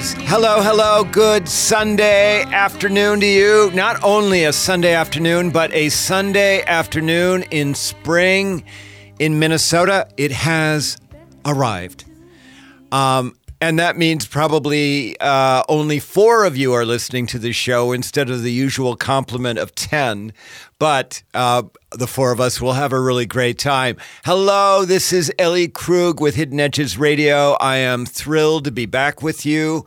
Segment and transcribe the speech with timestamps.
[0.00, 0.62] Hello.
[0.62, 1.04] Hello.
[1.04, 3.70] Good Sunday afternoon to you.
[3.74, 8.64] Not only a Sunday afternoon, but a Sunday afternoon in spring
[9.18, 10.08] in Minnesota.
[10.16, 10.96] It has
[11.44, 12.06] arrived.
[12.90, 17.92] Um, and that means probably uh, only four of you are listening to the show
[17.92, 20.32] instead of the usual complement of 10.
[20.78, 23.98] But uh, the four of us will have a really great time.
[24.24, 27.52] Hello, this is Ellie Krug with Hidden Edges Radio.
[27.60, 29.84] I am thrilled to be back with you.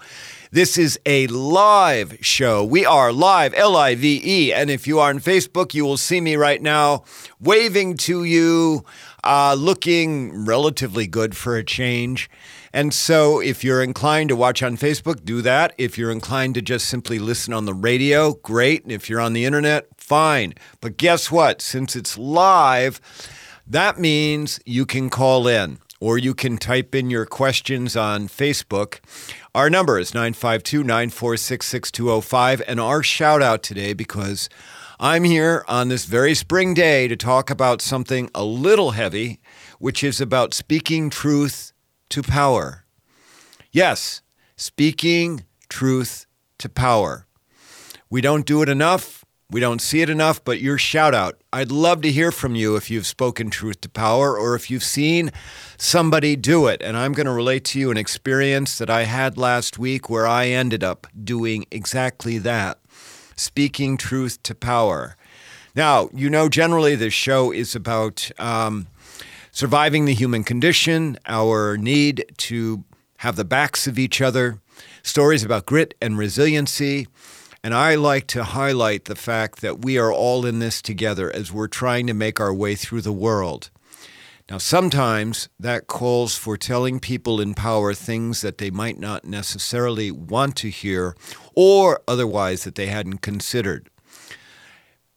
[0.51, 2.63] This is a live show.
[2.63, 4.53] We are live, L I V E.
[4.53, 7.05] And if you are on Facebook, you will see me right now
[7.41, 8.85] waving to you,
[9.23, 12.29] uh, looking relatively good for a change.
[12.75, 15.75] And so, if you're inclined to watch on Facebook, do that.
[15.77, 18.81] If you're inclined to just simply listen on the radio, great.
[18.81, 20.55] And if you're on the internet, fine.
[20.81, 21.61] But guess what?
[21.61, 22.99] Since it's live,
[23.67, 28.99] that means you can call in or you can type in your questions on Facebook.
[29.53, 32.61] Our number is 952 946 6205.
[32.67, 34.49] And our shout out today, because
[34.99, 39.39] I'm here on this very spring day to talk about something a little heavy,
[39.77, 41.72] which is about speaking truth
[42.13, 42.85] to power.
[43.71, 44.21] Yes,
[44.55, 46.27] speaking truth
[46.59, 47.25] to power.
[48.07, 49.25] We don't do it enough.
[49.49, 51.41] We don't see it enough, but your shout out.
[51.51, 54.83] I'd love to hear from you if you've spoken truth to power or if you've
[54.83, 55.31] seen
[55.75, 56.83] somebody do it.
[56.83, 60.27] And I'm going to relate to you an experience that I had last week where
[60.27, 62.77] I ended up doing exactly that
[63.35, 65.15] speaking truth to power.
[65.75, 68.85] Now, you know, generally this show is about um,
[69.53, 72.83] surviving the human condition, our need to
[73.17, 74.59] have the backs of each other,
[75.03, 77.07] stories about grit and resiliency.
[77.63, 81.53] And I like to highlight the fact that we are all in this together as
[81.53, 83.69] we're trying to make our way through the world.
[84.49, 90.11] Now, sometimes that calls for telling people in power things that they might not necessarily
[90.11, 91.15] want to hear
[91.55, 93.89] or otherwise that they hadn't considered.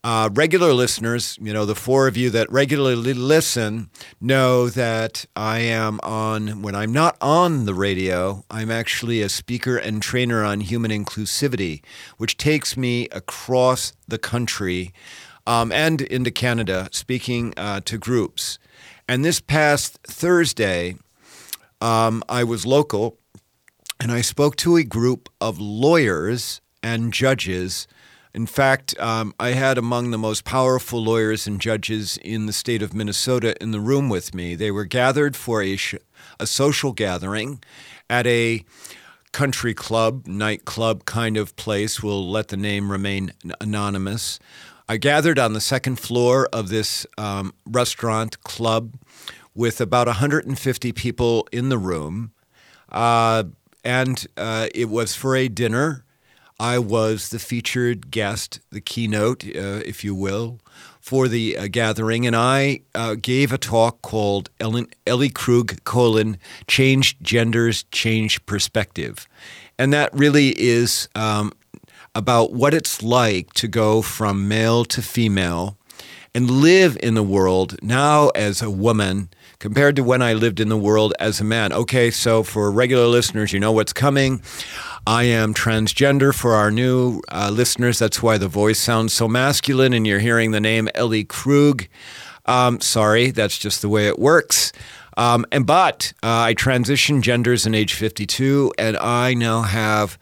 [0.03, 3.89] Uh, regular listeners, you know, the four of you that regularly listen
[4.21, 9.75] know that I am on, when I'm not on the radio, I'm actually a speaker
[9.75, 11.83] and trainer on human inclusivity,
[12.17, 14.93] which takes me across the country
[15.45, 18.59] um, and into Canada speaking uh, to groups.
[19.09, 20.95] And this past Thursday,
[21.81, 23.17] um, I was local
[23.99, 27.87] and I spoke to a group of lawyers and judges
[28.37, 32.83] in fact, um, I had among the most powerful lawyers and judges in the state
[32.83, 34.53] of Minnesota in the room with me.
[34.53, 35.95] They were gathered for a, sh-
[36.39, 37.63] a social gathering
[38.11, 38.63] at a
[39.31, 42.03] country club, nightclub kind of place.
[42.03, 44.37] We'll let the name remain anonymous.
[44.87, 48.93] I gathered on the second floor of this um, restaurant club
[49.55, 52.33] with about 150 people in the room.
[52.91, 53.45] Uh,
[53.83, 56.03] and uh, it was for a dinner
[56.59, 60.59] I was the featured guest, the keynote, uh, if you will,
[60.99, 66.37] for the uh, gathering, and I uh, gave a talk called Ellen, Ellie Krug colon
[66.67, 69.27] Change Genders, Change Perspective,
[69.77, 71.53] and that really is um,
[72.15, 75.77] about what it's like to go from male to female
[76.33, 79.29] and live in the world now as a woman
[79.59, 81.73] compared to when I lived in the world as a man.
[81.73, 84.41] Okay, so for regular listeners, you know what's coming.
[85.05, 87.99] I am transgender for our new uh, listeners.
[87.99, 91.87] That's why the voice sounds so masculine, and you're hearing the name Ellie Krug.
[92.45, 94.71] Um, sorry, that's just the way it works.
[95.17, 100.19] Um, and but uh, I transitioned genders in age 52, and I now have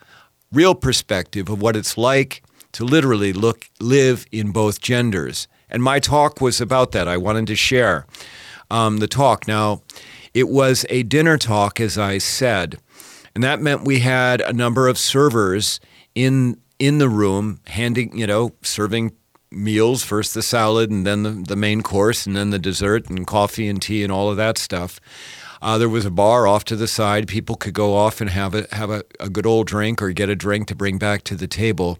[0.51, 2.41] real perspective of what it's like
[2.71, 5.47] to literally look live in both genders.
[5.69, 7.07] And my talk was about that.
[7.07, 8.05] I wanted to share
[8.69, 9.47] um, the talk.
[9.47, 9.81] Now,
[10.33, 12.77] it was a dinner talk, as I said.
[13.33, 15.79] And that meant we had a number of servers
[16.13, 19.13] in in the room handing, you know, serving
[19.49, 23.25] meals, first the salad and then the, the main course and then the dessert and
[23.25, 24.99] coffee and tea and all of that stuff.
[25.61, 27.27] Uh, there was a bar off to the side.
[27.27, 30.29] People could go off and have a have a, a good old drink or get
[30.29, 31.97] a drink to bring back to the table.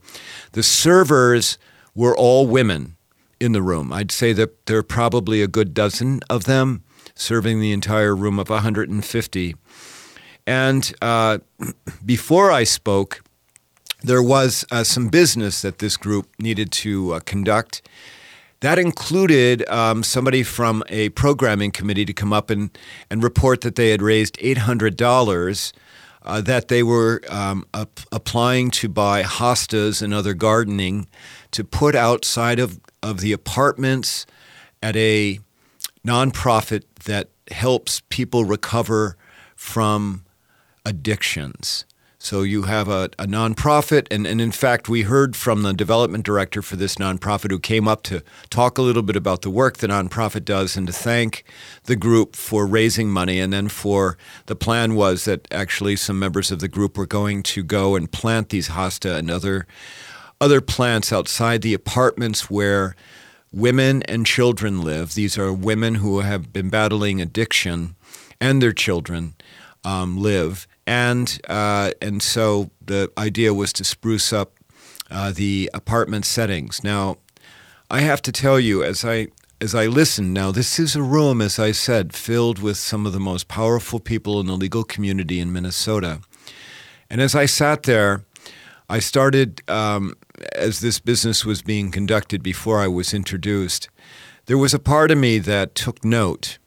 [0.52, 1.58] The servers
[1.96, 2.95] were all women
[3.40, 3.92] in the room.
[3.92, 6.84] I'd say that there are probably a good dozen of them
[7.16, 9.56] serving the entire room of 150.
[10.48, 11.40] And uh,
[12.06, 13.24] before I spoke,
[14.04, 17.82] there was uh, some business that this group needed to uh, conduct.
[18.60, 22.76] That included um, somebody from a programming committee to come up and,
[23.10, 25.74] and report that they had raised $800
[26.26, 31.08] uh, that they were um, ap- applying to buy hostas and other gardening
[31.52, 34.26] to put outside of, of the apartments
[34.82, 35.40] at a
[36.06, 39.16] nonprofit that helps people recover
[39.56, 40.24] from
[40.86, 41.86] addictions.
[42.26, 46.26] So you have a, a nonprofit, and, and in fact, we heard from the development
[46.26, 49.78] director for this nonprofit who came up to talk a little bit about the work
[49.78, 51.44] the nonprofit does and to thank
[51.84, 53.40] the group for raising money.
[53.40, 54.18] And then for
[54.48, 58.12] the plan was that actually some members of the group were going to go and
[58.12, 59.68] plant these hosta and other
[60.42, 62.96] other plants outside the apartments where
[63.54, 65.14] women and children live.
[65.14, 67.96] These are women who have been battling addiction
[68.42, 69.36] and their children
[69.84, 74.54] um, live and uh, and so the idea was to spruce up
[75.10, 76.84] uh, the apartment settings.
[76.84, 77.18] Now,
[77.90, 79.28] I have to tell you, as I
[79.62, 83.14] as I listened, now this is a room, as I said, filled with some of
[83.14, 86.22] the most powerful people in the legal community in Minnesota,
[87.10, 88.26] and as I sat there,
[88.90, 90.14] I started um,
[90.54, 93.90] as this business was being conducted before I was introduced.
[94.46, 96.60] There was a part of me that took note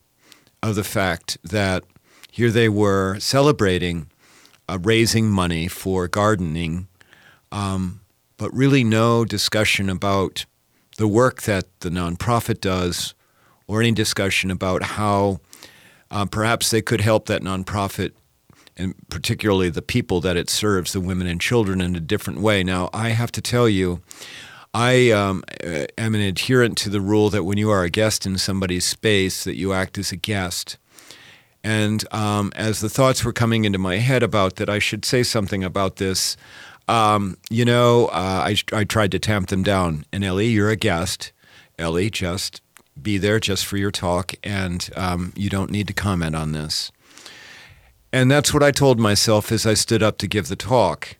[0.61, 1.85] of the fact that
[2.39, 4.07] here they were celebrating
[4.69, 6.87] uh, raising money for gardening,
[7.51, 8.01] um,
[8.37, 10.47] but really no discussion about
[10.99, 13.13] the work that the nonprofit does
[13.67, 15.41] or any discussion about how
[16.13, 18.13] uh, perhaps they could help that nonprofit
[18.77, 22.63] and particularly the people that it serves, the women and children, in a different way.
[22.63, 24.01] Now, I have to tell you,
[24.73, 25.43] I um,
[25.99, 29.43] am an adherent to the rule that when you are a guest in somebody's space,
[29.43, 30.79] that you act as a guest.
[31.69, 35.23] And um, as the thoughts were coming into my head about that, I should say
[35.23, 36.35] something about this.
[36.89, 40.07] Um, you know, uh, I, I tried to tamp them down.
[40.11, 41.31] And Ellie, you're a guest.
[41.79, 42.63] Ellie, just
[43.01, 46.91] be there just for your talk, and um, you don't need to comment on this.
[48.15, 51.19] And that's what I told myself as I stood up to give the talk.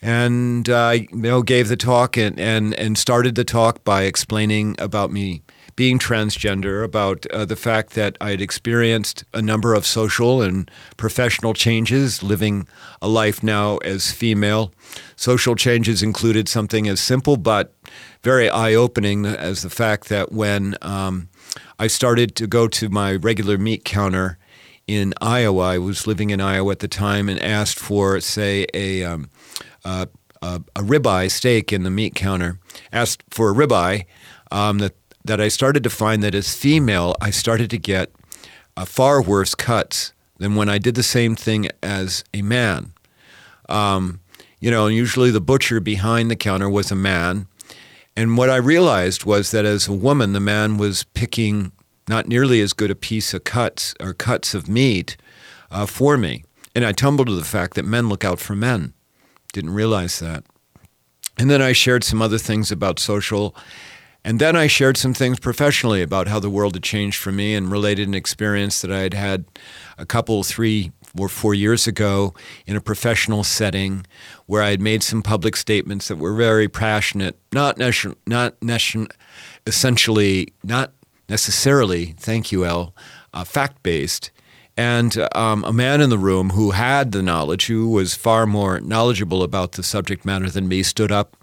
[0.00, 4.04] And I uh, you know, gave the talk and, and, and started the talk by
[4.04, 5.42] explaining about me
[5.82, 10.70] being transgender, about uh, the fact that I had experienced a number of social and
[10.96, 12.68] professional changes, living
[13.00, 14.72] a life now as female.
[15.16, 17.74] Social changes included something as simple but
[18.22, 21.28] very eye opening as the fact that when um,
[21.80, 24.38] I started to go to my regular meat counter
[24.86, 29.02] in Iowa, I was living in Iowa at the time and asked for, say, a
[29.02, 29.30] um,
[29.84, 30.06] uh,
[30.42, 32.60] a, ribeye steak in the meat counter,
[32.92, 34.04] asked for a ribeye
[34.52, 34.94] um, that
[35.24, 38.10] that I started to find that as female, I started to get
[38.76, 42.92] uh, far worse cuts than when I did the same thing as a man.
[43.68, 44.20] Um,
[44.60, 47.46] you know, usually the butcher behind the counter was a man.
[48.16, 51.72] And what I realized was that as a woman, the man was picking
[52.08, 55.16] not nearly as good a piece of cuts or cuts of meat
[55.70, 56.44] uh, for me.
[56.74, 58.92] And I tumbled to the fact that men look out for men.
[59.52, 60.44] Didn't realize that.
[61.38, 63.56] And then I shared some other things about social
[64.24, 67.54] and then I shared some things professionally about how the world had changed for me
[67.54, 69.44] and related an experience that I had had
[69.98, 72.32] a couple, three or four years ago
[72.66, 74.06] in a professional setting
[74.46, 79.08] where I had made some public statements that were very passionate, not, nation, not nation,
[79.66, 80.92] essentially, not
[81.28, 82.94] necessarily, thank you, El,
[83.34, 84.30] uh, fact based.
[84.76, 88.80] And um, a man in the room who had the knowledge, who was far more
[88.80, 91.36] knowledgeable about the subject matter than me, stood up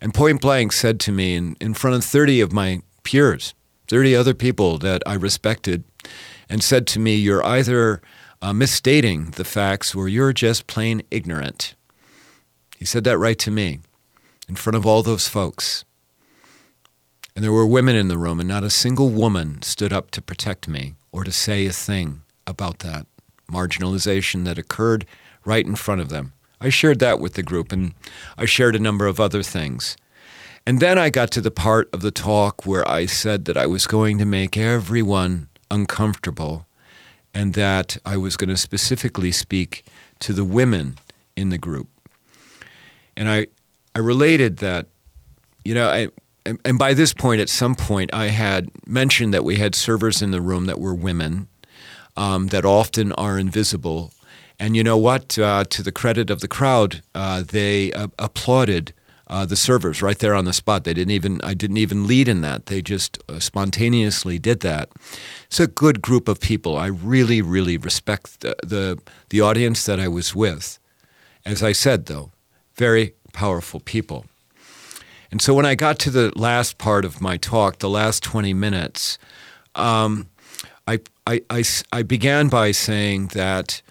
[0.00, 3.54] and point blank said to me in, in front of 30 of my peers,
[3.88, 5.84] 30 other people that I respected,
[6.48, 8.00] and said to me, You're either
[8.40, 11.74] uh, misstating the facts or you're just plain ignorant.
[12.78, 13.80] He said that right to me
[14.48, 15.84] in front of all those folks.
[17.34, 20.22] And there were women in the room, and not a single woman stood up to
[20.22, 23.06] protect me or to say a thing about that
[23.50, 25.06] marginalization that occurred
[25.44, 26.32] right in front of them.
[26.60, 27.94] I shared that with the group, and
[28.36, 29.96] I shared a number of other things.
[30.66, 33.66] And then I got to the part of the talk where I said that I
[33.66, 36.66] was going to make everyone uncomfortable
[37.32, 39.84] and that I was going to specifically speak
[40.20, 40.98] to the women
[41.36, 41.88] in the group.
[43.16, 43.46] And I,
[43.94, 44.88] I related that,
[45.64, 46.08] you know, I,
[46.64, 50.30] and, by this point, at some point, I had mentioned that we had servers in
[50.30, 51.48] the room that were women
[52.16, 54.12] um, that often are invisible
[54.58, 55.38] and you know what?
[55.38, 58.92] Uh, to the credit of the crowd, uh, they uh, applauded
[59.28, 60.84] uh, the servers right there on the spot.
[60.84, 62.66] They didn't even I didn't even lead in that.
[62.66, 64.88] They just uh, spontaneously did that.
[65.46, 66.76] It's a good group of people.
[66.76, 68.98] I really, really respect the, the
[69.28, 70.78] the audience that I was with.
[71.44, 72.32] As I said, though,
[72.74, 74.24] very powerful people.
[75.30, 78.54] And so when I got to the last part of my talk, the last 20
[78.54, 79.18] minutes,
[79.74, 80.28] um,
[80.86, 83.82] I, I, I, I began by saying that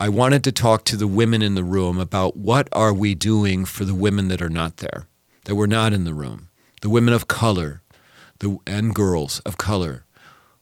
[0.00, 3.64] I wanted to talk to the women in the room about what are we doing
[3.64, 5.06] for the women that are not there,
[5.44, 6.48] that were not in the room,
[6.82, 7.82] the women of color,
[8.40, 10.04] the, and girls of color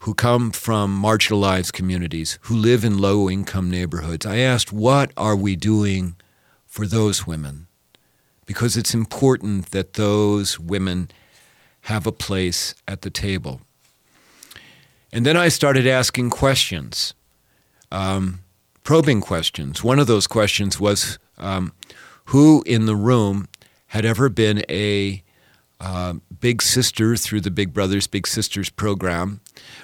[0.00, 4.26] who come from marginalized communities, who live in low income neighborhoods.
[4.26, 6.16] I asked, what are we doing
[6.66, 7.68] for those women?
[8.44, 11.08] Because it's important that those women
[11.82, 13.60] have a place at the table.
[15.12, 17.14] And then I started asking questions,
[17.92, 18.40] um,
[18.82, 19.84] probing questions.
[19.84, 21.72] One of those questions was um,
[22.26, 23.48] who in the room
[23.88, 25.22] had ever been a
[25.82, 29.40] uh, big sister through the Big Brothers Big Sisters program.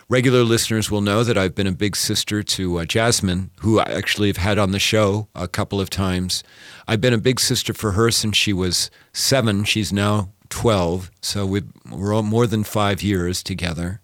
[0.08, 3.90] Regular listeners will know that I've been a big sister to uh, Jasmine, who I
[3.90, 6.44] actually have had on the show a couple of times.
[6.86, 9.64] I've been a big sister for her since she was seven.
[9.64, 11.62] She's now 12, so we
[11.92, 14.00] are more than five years together.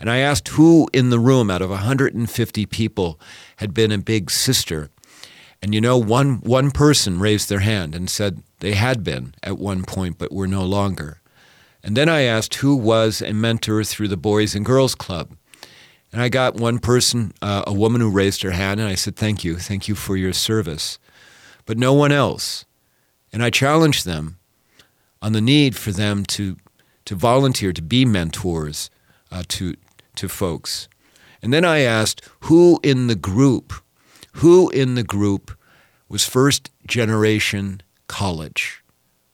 [0.00, 3.20] And I asked who in the room out of 150 people
[3.56, 4.90] had been a big sister.
[5.62, 9.58] And you know, one, one person raised their hand and said they had been at
[9.58, 11.20] one point, but were no longer.
[11.82, 15.36] And then I asked who was a mentor through the Boys and Girls Club.
[16.12, 19.16] And I got one person, uh, a woman who raised her hand, and I said,
[19.16, 20.98] Thank you, thank you for your service.
[21.64, 22.64] But no one else.
[23.32, 24.38] And I challenged them
[25.20, 26.56] on the need for them to,
[27.04, 28.90] to volunteer, to be mentors
[29.30, 29.74] uh, to,
[30.16, 30.88] to folks.
[31.46, 33.72] And then I asked who in the group,
[34.42, 35.56] who in the group
[36.08, 38.82] was first generation college?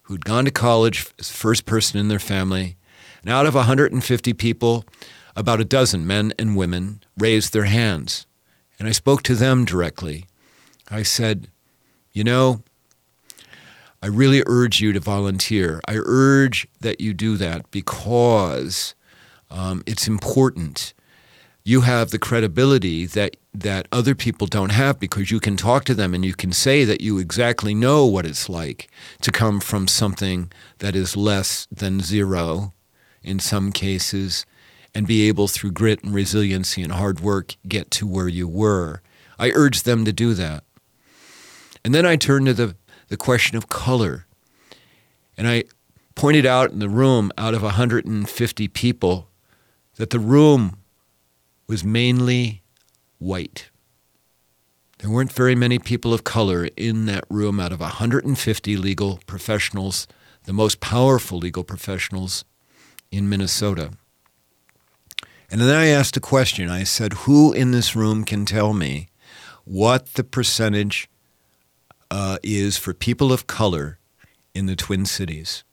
[0.02, 2.76] who'd gone to college as first person in their family.
[3.22, 4.84] And out of 150 people,
[5.34, 8.26] about a dozen men and women raised their hands.
[8.78, 10.26] And I spoke to them directly.
[10.90, 11.48] I said,
[12.12, 12.62] You know,
[14.02, 15.80] I really urge you to volunteer.
[15.88, 18.94] I urge that you do that because
[19.50, 20.92] um, it's important
[21.64, 25.94] you have the credibility that that other people don't have because you can talk to
[25.94, 28.90] them and you can say that you exactly know what it's like
[29.20, 32.72] to come from something that is less than zero
[33.22, 34.46] in some cases
[34.94, 39.02] and be able through grit and resiliency and hard work get to where you were.
[39.38, 40.64] I urge them to do that.
[41.84, 42.76] And then I turned to the,
[43.08, 44.26] the question of color.
[45.36, 45.64] And I
[46.14, 49.28] pointed out in the room out of 150 people
[49.96, 50.78] that the room
[51.66, 52.62] was mainly
[53.18, 53.70] white.
[54.98, 60.06] There weren't very many people of color in that room out of 150 legal professionals,
[60.44, 62.44] the most powerful legal professionals
[63.10, 63.90] in Minnesota.
[65.50, 66.70] And then I asked a question.
[66.70, 69.08] I said, Who in this room can tell me
[69.64, 71.10] what the percentage
[72.10, 73.98] uh, is for people of color
[74.54, 75.64] in the Twin Cities?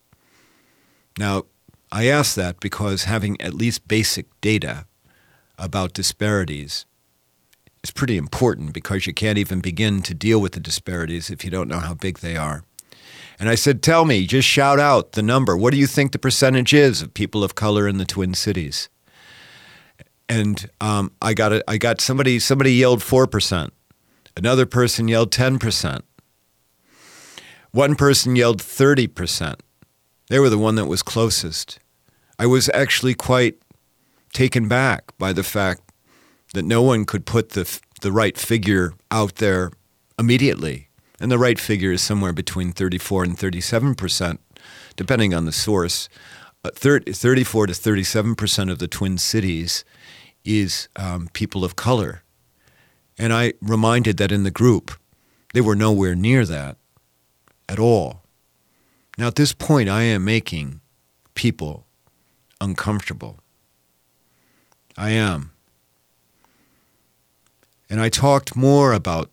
[1.17, 1.43] Now,
[1.91, 4.85] I asked that because having at least basic data
[5.59, 6.85] about disparities
[7.83, 11.51] is pretty important because you can't even begin to deal with the disparities if you
[11.51, 12.63] don't know how big they are.
[13.39, 15.55] And I said, Tell me, just shout out the number.
[15.55, 18.89] What do you think the percentage is of people of color in the Twin Cities?
[20.27, 21.63] And um, I got it.
[21.67, 22.37] I got somebody.
[22.39, 23.73] Somebody yelled four percent.
[24.35, 26.03] Another person yelled ten percent.
[27.71, 29.63] One person yelled thirty percent.
[30.27, 31.79] They were the one that was closest.
[32.37, 33.57] I was actually quite
[34.33, 35.81] taken back by the fact
[36.53, 39.71] that no one could put the, the right figure out there
[40.17, 40.89] immediately.
[41.19, 44.39] And the right figure is somewhere between 34 and 37 percent,
[44.95, 46.07] depending on the source.
[46.63, 49.83] Uh, 30, 34 to 37 percent of the Twin Cities
[50.45, 52.23] is um, people of color.
[53.17, 54.91] And I reminded that in the group,
[55.53, 56.77] they were nowhere near that
[57.67, 58.23] at all.
[59.17, 60.79] Now, at this point, I am making
[61.35, 61.85] people
[62.61, 63.39] uncomfortable.
[64.99, 65.51] I am.
[67.89, 69.31] And I talked more about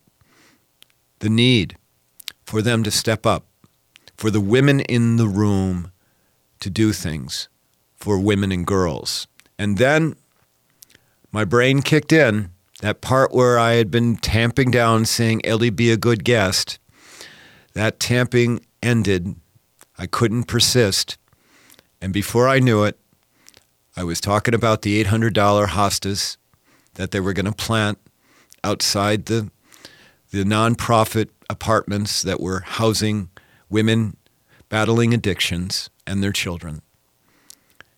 [1.19, 1.77] the need
[2.45, 3.47] for them to step up,
[4.17, 5.91] for the women in the room
[6.61, 7.49] to do things
[7.97, 9.27] for women and girls.
[9.59, 10.15] And then
[11.33, 15.91] my brain kicked in, that part where I had been tamping down saying, Ellie, be
[15.91, 16.79] a good guest.
[17.73, 19.35] That tamping ended.
[19.99, 21.19] I couldn't persist.
[22.01, 23.01] And before I knew it,
[23.97, 26.37] I was talking about the $800 hostas
[26.95, 27.99] that they were going to plant
[28.63, 29.51] outside the
[30.33, 33.31] the nonprofit apartments that were housing
[33.71, 34.17] women
[34.69, 36.83] battling addictions and their children.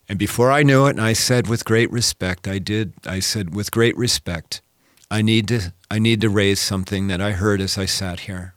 [0.09, 3.55] And before I knew it, and I said with great respect, I did, I said
[3.55, 4.63] with great respect,
[5.11, 8.55] I need to I need to raise something that I heard as I sat here.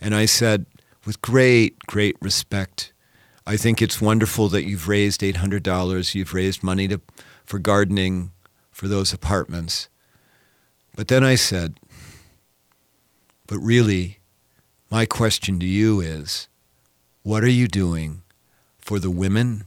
[0.00, 0.66] And I said,
[1.04, 2.91] with great, great respect,
[3.46, 6.14] I think it's wonderful that you've raised $800.
[6.14, 7.00] You've raised money to,
[7.44, 8.30] for gardening
[8.70, 9.88] for those apartments.
[10.94, 11.80] But then I said,
[13.46, 14.18] but really,
[14.90, 16.48] my question to you is
[17.22, 18.22] what are you doing
[18.78, 19.64] for the women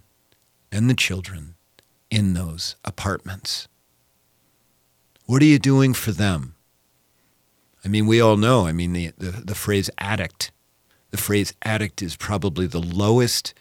[0.72, 1.56] and the children
[2.10, 3.68] in those apartments?
[5.26, 6.56] What are you doing for them?
[7.84, 10.52] I mean, we all know, I mean, the, the, the phrase addict,
[11.12, 13.54] the phrase addict is probably the lowest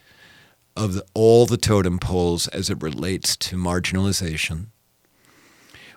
[0.76, 4.66] of the, all the totem poles as it relates to marginalization.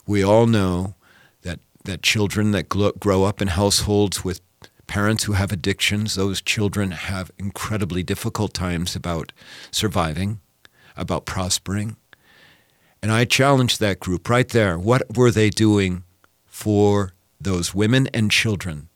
[0.06, 0.96] We all know
[1.42, 4.42] that, that children that grow up in households with
[4.86, 9.34] parents who have addictions, those children have incredibly difficult times about
[9.72, 10.40] surviving,
[10.96, 11.98] about prospering.
[13.02, 14.80] And I challenged that group right there.
[14.80, 16.04] What were they doing
[16.46, 18.90] for those women and children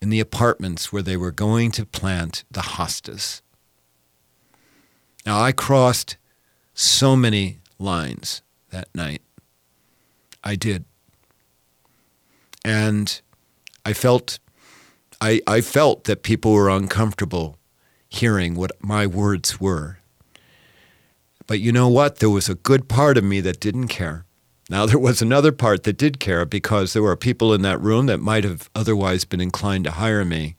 [0.00, 3.40] in the apartments where they were going to plant the hostas?
[5.24, 6.16] Now, I crossed
[6.74, 9.22] so many lines that night.
[10.42, 10.84] I did.
[12.64, 13.20] And
[13.84, 14.38] I felt
[15.20, 17.56] I, I felt that people were uncomfortable
[18.08, 19.98] hearing what my words were.
[21.46, 22.16] But you know what?
[22.16, 24.24] There was a good part of me that didn't care.
[24.68, 28.06] Now, there was another part that did care because there were people in that room
[28.06, 30.56] that might have otherwise been inclined to hire me.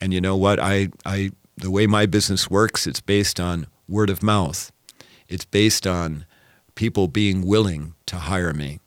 [0.00, 0.60] And you know what?
[0.60, 4.72] I, I, the way my business works, it's based on word of mouth.
[5.28, 6.24] It's based on
[6.74, 8.78] people being willing to hire me.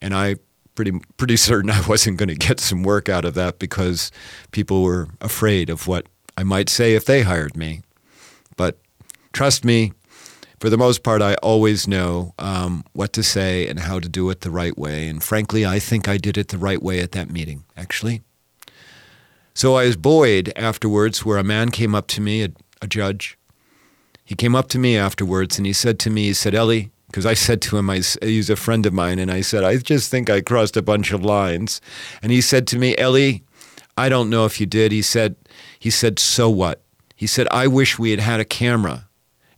[0.00, 0.36] And I
[0.74, 4.12] pretty pretty certain I wasn't going to get some work out of that because
[4.50, 6.06] people were afraid of what
[6.36, 7.82] I might say if they hired me.
[8.56, 8.78] But
[9.32, 9.92] trust me,
[10.60, 14.28] for the most part, I always know um, what to say and how to do
[14.30, 15.08] it the right way.
[15.08, 18.22] And frankly, I think I did it the right way at that meeting, actually.
[19.54, 22.48] So I was buoyed afterwards, where a man came up to me, a,
[22.82, 23.37] a judge.
[24.28, 27.24] He came up to me afterwards and he said to me, he said, Ellie, because
[27.24, 30.10] I said to him, I, he's a friend of mine, and I said, I just
[30.10, 31.80] think I crossed a bunch of lines.
[32.20, 33.42] And he said to me, Ellie,
[33.96, 34.92] I don't know if you did.
[34.92, 35.36] He said,
[35.78, 36.82] he said, so what?
[37.16, 39.08] He said, I wish we had had a camera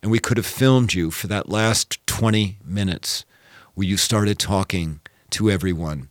[0.04, 3.24] and we could have filmed you for that last 20 minutes
[3.74, 6.11] where you started talking to everyone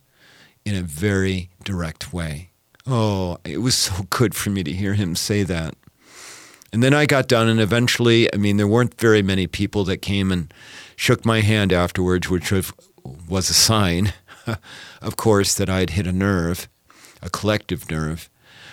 [0.66, 2.50] in a very direct way.
[2.86, 5.76] Oh, it was so good for me to hear him say that.
[6.72, 9.98] And then I got done, and eventually, I mean, there weren't very many people that
[9.98, 10.52] came and
[10.94, 12.52] shook my hand afterwards, which
[13.28, 14.12] was a sign,
[15.02, 16.68] of course, that I'd hit a nerve,
[17.22, 18.30] a collective nerve.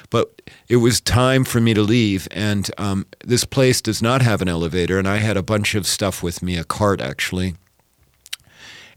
[0.09, 4.41] But it was time for me to leave, and um, this place does not have
[4.41, 7.55] an elevator, and I had a bunch of stuff with me, a cart actually.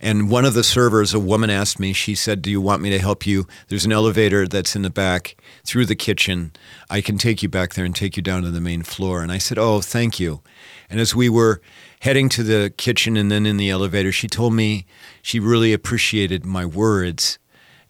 [0.01, 2.89] And one of the servers, a woman asked me, she said, Do you want me
[2.91, 3.47] to help you?
[3.69, 6.53] There's an elevator that's in the back through the kitchen.
[6.89, 9.23] I can take you back there and take you down to the main floor.
[9.23, 10.41] And I said, Oh, thank you.
[10.89, 11.61] And as we were
[12.01, 14.87] heading to the kitchen and then in the elevator, she told me
[15.21, 17.39] she really appreciated my words.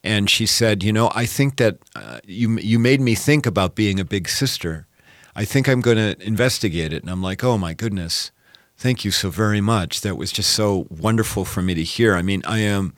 [0.03, 3.77] And she said, You know, I think that uh, you, you made me think about
[3.77, 4.89] being a big sister.
[5.37, 7.03] I think I'm going to investigate it.
[7.03, 8.33] And I'm like, Oh my goodness.
[8.81, 10.01] Thank you so very much.
[10.01, 12.15] That was just so wonderful for me to hear.
[12.15, 12.95] I mean, I am,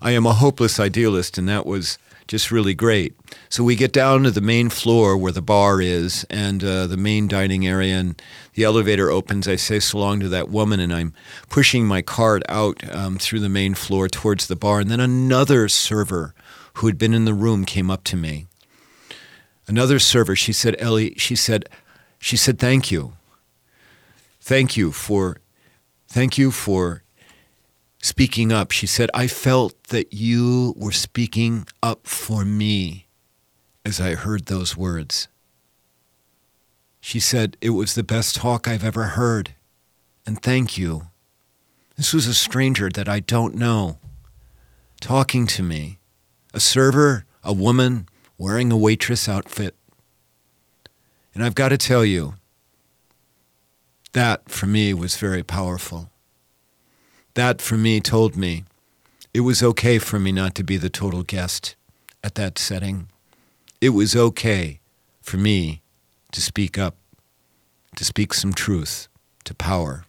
[0.00, 3.14] I am a hopeless idealist, and that was just really great.
[3.50, 6.96] So we get down to the main floor where the bar is and uh, the
[6.96, 8.22] main dining area, and
[8.54, 9.46] the elevator opens.
[9.46, 11.12] I say so long to that woman, and I'm
[11.50, 14.80] pushing my cart out um, through the main floor towards the bar.
[14.80, 16.32] And then another server
[16.76, 18.46] who had been in the room came up to me.
[19.68, 21.68] Another server, she said, Ellie, she said,
[22.18, 23.12] she said, thank you.
[24.46, 25.38] Thank you for,
[26.06, 27.02] thank you for
[28.00, 28.70] speaking up.
[28.70, 33.08] She said, I felt that you were speaking up for me
[33.84, 35.26] as I heard those words.
[37.00, 39.56] She said, It was the best talk I've ever heard,
[40.24, 41.08] and thank you.
[41.96, 43.98] This was a stranger that I don't know
[45.00, 45.98] talking to me,
[46.54, 49.74] a server, a woman wearing a waitress outfit.
[51.34, 52.34] And I've got to tell you,
[54.16, 56.10] that for me was very powerful.
[57.34, 58.64] That for me told me
[59.34, 61.76] it was okay for me not to be the total guest
[62.24, 63.08] at that setting.
[63.78, 64.80] It was okay
[65.20, 65.82] for me
[66.32, 66.96] to speak up,
[67.96, 69.08] to speak some truth
[69.44, 70.06] to power.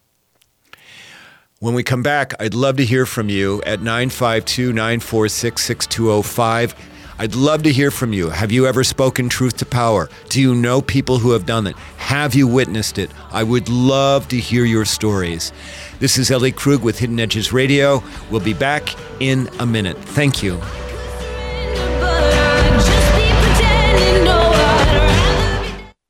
[1.60, 6.97] When we come back, I'd love to hear from you at 952 946 6205.
[7.20, 8.30] I'd love to hear from you.
[8.30, 10.08] Have you ever spoken truth to power?
[10.30, 11.76] Do you know people who have done it?
[11.98, 13.10] Have you witnessed it?
[13.32, 15.52] I would love to hear your stories.
[16.00, 18.04] This is Ellie Krug with Hidden Edges Radio.
[18.30, 19.98] We'll be back in a minute.
[19.98, 20.62] Thank you.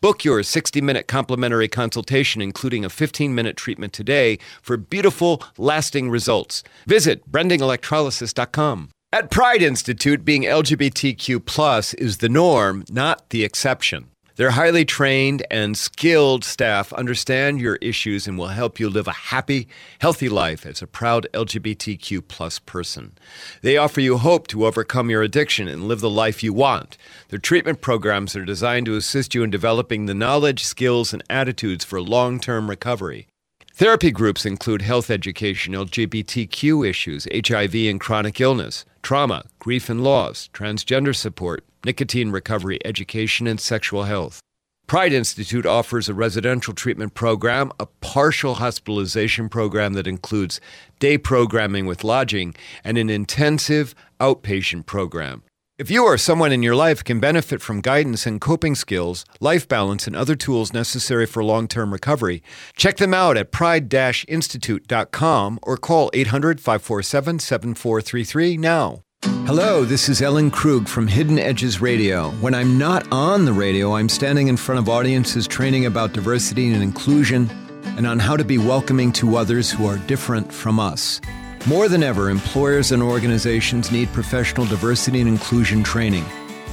[0.00, 6.08] Book your 60 minute complimentary consultation, including a 15 minute treatment today for beautiful, lasting
[6.08, 6.62] results.
[6.86, 8.90] Visit brendingelectrolysis.com.
[9.10, 14.10] At Pride Institute, being LGBTQ plus is the norm, not the exception.
[14.38, 19.12] Their highly trained and skilled staff understand your issues and will help you live a
[19.34, 19.66] happy,
[19.98, 23.18] healthy life as a proud LGBTQ plus person.
[23.62, 26.96] They offer you hope to overcome your addiction and live the life you want.
[27.30, 31.84] Their treatment programs are designed to assist you in developing the knowledge, skills, and attitudes
[31.84, 33.26] for long-term recovery.
[33.74, 40.48] Therapy groups include health education, LGBTQ issues, HIV and chronic illness, trauma, grief and loss,
[40.52, 44.40] transgender support, nicotine recovery education, and sexual health.
[44.88, 50.62] Pride Institute offers a residential treatment program, a partial hospitalization program that includes
[50.98, 55.42] day programming with lodging, and an intensive outpatient program.
[55.78, 59.68] If you or someone in your life can benefit from guidance and coping skills, life
[59.68, 62.42] balance, and other tools necessary for long term recovery,
[62.74, 69.02] check them out at pride institute.com or call 800 547 7433 now.
[69.48, 72.30] Hello, this is Ellen Krug from Hidden Edges Radio.
[72.32, 76.70] When I'm not on the radio, I'm standing in front of audiences training about diversity
[76.72, 77.48] and inclusion
[77.96, 81.20] and on how to be welcoming to others who are different from us.
[81.66, 86.26] More than ever, employers and organizations need professional diversity and inclusion training.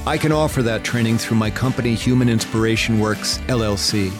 [0.06, 4.12] I can offer that training through my company, Human Inspiration Works, LLC.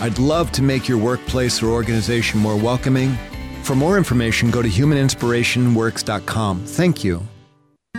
[0.00, 3.18] I'd love to make your workplace or organization more welcoming.
[3.62, 6.64] For more information, go to humaninspirationworks.com.
[6.64, 7.22] Thank you.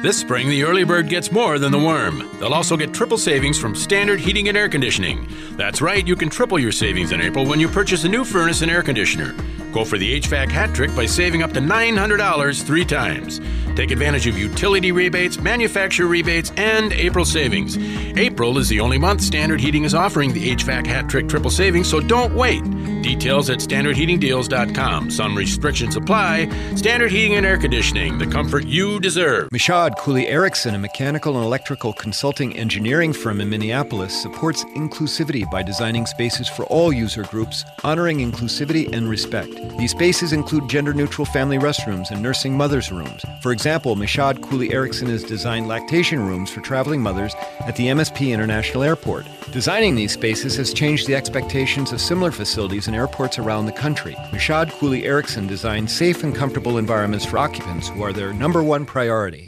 [0.01, 2.29] This spring, the early bird gets more than the worm.
[2.39, 5.27] They'll also get triple savings from Standard Heating and Air Conditioning.
[5.57, 8.61] That's right, you can triple your savings in April when you purchase a new furnace
[8.61, 9.35] and air conditioner.
[9.73, 13.41] Go for the HVAC hat trick by saving up to $900 three times.
[13.75, 17.77] Take advantage of utility rebates, manufacturer rebates, and April savings.
[18.17, 21.89] April is the only month Standard Heating is offering the HVAC hat trick triple savings,
[21.89, 22.63] so don't wait.
[23.01, 25.09] Details at standardheatingdeals.com.
[25.09, 26.49] Some restrictions apply.
[26.75, 29.51] Standard Heating and Air Conditioning, the comfort you deserve.
[29.51, 35.63] Michaud Cooley Erickson, a mechanical and electrical consulting engineering firm in Minneapolis, supports inclusivity by
[35.63, 39.53] designing spaces for all user groups, honoring inclusivity and respect.
[39.77, 43.25] These spaces include gender neutral family restrooms and nursing mothers' rooms.
[43.41, 48.31] For example, Michaud Cooley Erickson has designed lactation rooms for traveling mothers at the MSP
[48.31, 49.25] International Airport.
[49.51, 54.17] Designing these spaces has changed the expectations of similar facilities in airports around the country.
[54.33, 58.85] Michaud Cooley Erickson designed safe and comfortable environments for occupants who are their number one
[58.85, 59.47] priority.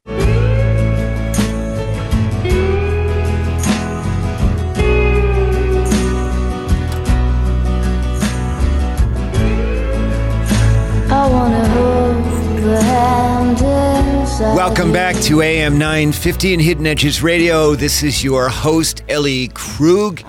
[14.56, 17.76] Welcome back to AM 950 and Hidden Edges Radio.
[17.76, 20.22] This is your host, Ellie Krug,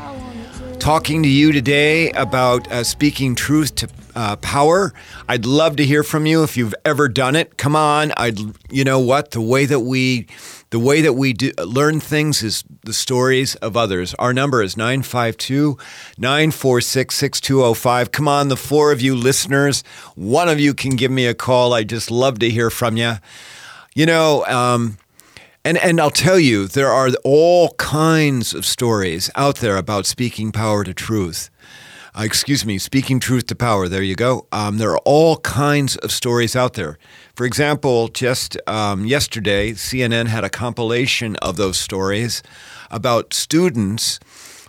[0.83, 4.93] talking to you today about uh, speaking truth to uh, power.
[5.29, 7.57] I'd love to hear from you if you've ever done it.
[7.57, 10.27] Come on, I'd you know what the way that we
[10.71, 14.13] the way that we do, learn things is the stories of others.
[14.15, 15.79] Our number is 952
[16.19, 18.11] 946 6205.
[18.11, 19.85] Come on, the four of you listeners,
[20.17, 21.75] one of you can give me a call.
[21.75, 23.15] I just love to hear from you.
[23.95, 24.99] You know, um,
[25.65, 30.53] and and I'll tell you, there are all kinds of stories out there about speaking
[30.53, 31.51] power to truth.
[32.15, 33.89] Uh, excuse me, speaking truth to power.
[33.89, 34.47] There you go.
[34.53, 36.99] Um, there are all kinds of stories out there.
[37.35, 42.43] For example, just um, yesterday, CNN had a compilation of those stories
[42.91, 44.21] about students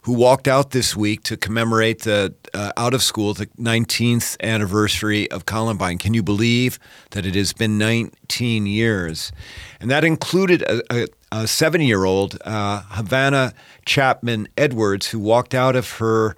[0.03, 5.29] who walked out this week to commemorate the uh, out of school the 19th anniversary
[5.31, 5.97] of Columbine.
[5.97, 6.77] Can you believe
[7.11, 9.31] that it has been 19 years?
[9.79, 13.53] And that included a, a, a seven year old, uh, Havana
[13.85, 16.35] Chapman Edwards, who walked out of her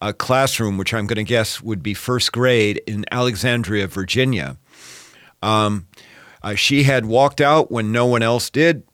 [0.00, 4.56] uh, classroom, which I'm going to guess would be first grade in Alexandria, Virginia.
[5.42, 5.86] Um,
[6.42, 8.84] uh, she had walked out when no one else did,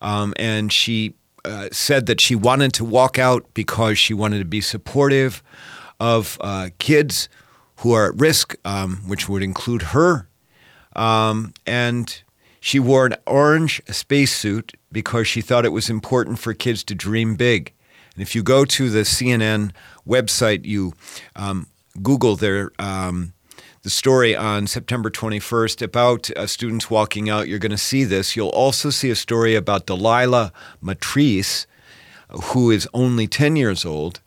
[0.00, 1.14] um, and she
[1.46, 5.42] uh, said that she wanted to walk out because she wanted to be supportive
[6.00, 7.28] of uh, kids
[7.76, 10.28] who are at risk, um, which would include her.
[10.94, 12.22] Um, and
[12.60, 17.36] she wore an orange spacesuit because she thought it was important for kids to dream
[17.36, 17.72] big.
[18.14, 19.72] And if you go to the CNN
[20.06, 20.94] website, you
[21.36, 21.68] um,
[22.02, 23.34] Google their um,
[23.86, 27.46] the story on September 21st about uh, students walking out.
[27.46, 28.34] You're going to see this.
[28.34, 31.68] You'll also see a story about Delilah Matrice,
[32.46, 34.20] who is only 10 years old,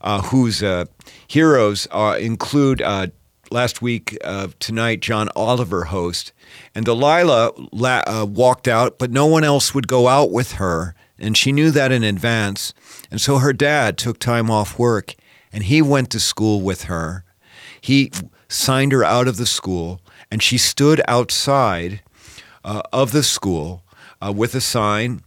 [0.00, 0.86] uh, whose uh,
[1.28, 1.86] heroes
[2.18, 3.06] include uh,
[3.52, 6.32] last week uh, tonight John Oliver host.
[6.74, 10.96] And Delilah la- uh, walked out, but no one else would go out with her
[11.20, 12.74] And she knew that in advance.
[13.12, 15.14] And so her dad took time off work
[15.52, 17.22] and he went to school with her.
[17.80, 18.10] He
[18.48, 22.00] signed her out of the school and she stood outside
[22.64, 23.82] uh, of the school
[24.20, 25.22] uh, with a sign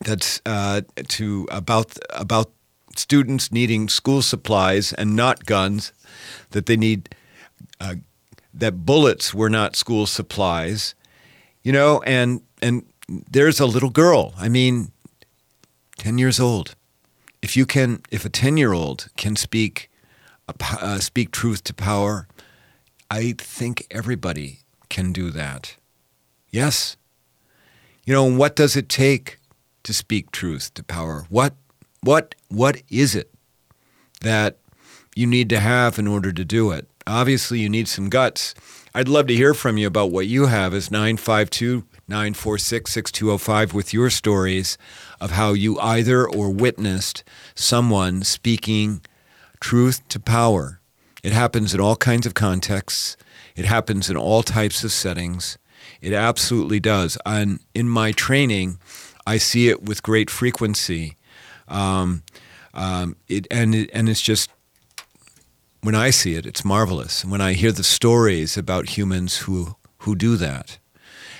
[0.00, 2.50] that's uh, to about about
[2.98, 5.92] students needing school supplies and not guns,
[6.50, 7.14] that they need
[7.80, 7.96] uh,
[8.52, 10.94] that bullets were not school supplies,
[11.62, 14.34] you know, and and there's a little girl.
[14.38, 14.92] I mean,
[15.98, 16.74] ten years old.
[17.42, 19.90] If you can, if a ten year old can speak
[20.48, 22.28] uh, speak truth to power,
[23.10, 25.76] I think everybody can do that.
[26.50, 26.96] Yes.
[28.04, 29.38] You know, what does it take
[29.82, 31.26] to speak truth to power?
[31.28, 31.54] What
[32.02, 33.30] what what is it
[34.20, 34.58] that
[35.14, 36.88] you need to have in order to do it?
[37.06, 38.54] Obviously, you need some guts.
[38.94, 43.92] I'd love to hear from you about what you have as 952 946 6205 with
[43.92, 44.78] your stories
[45.20, 49.02] of how you either or witnessed someone speaking
[49.66, 50.80] truth to power.
[51.24, 53.16] It happens in all kinds of contexts,
[53.56, 55.58] it happens in all types of settings.
[56.00, 57.18] It absolutely does.
[57.26, 58.78] And in my training,
[59.26, 61.16] I see it with great frequency.
[61.66, 62.22] Um,
[62.74, 64.50] um, it, and, it, and it's just,
[65.80, 67.24] when I see it, it's marvelous.
[67.24, 70.78] When I hear the stories about humans who, who do that.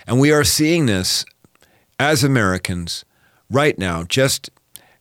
[0.04, 1.24] And we are seeing this
[2.00, 3.04] as Americans
[3.48, 4.50] right now, just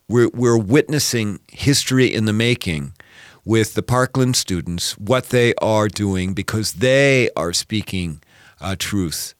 [0.08, 2.94] we're, we're witnessing history in the making
[3.46, 8.22] with the Parkland students, what they are doing because they are speaking
[8.60, 9.36] uh, truth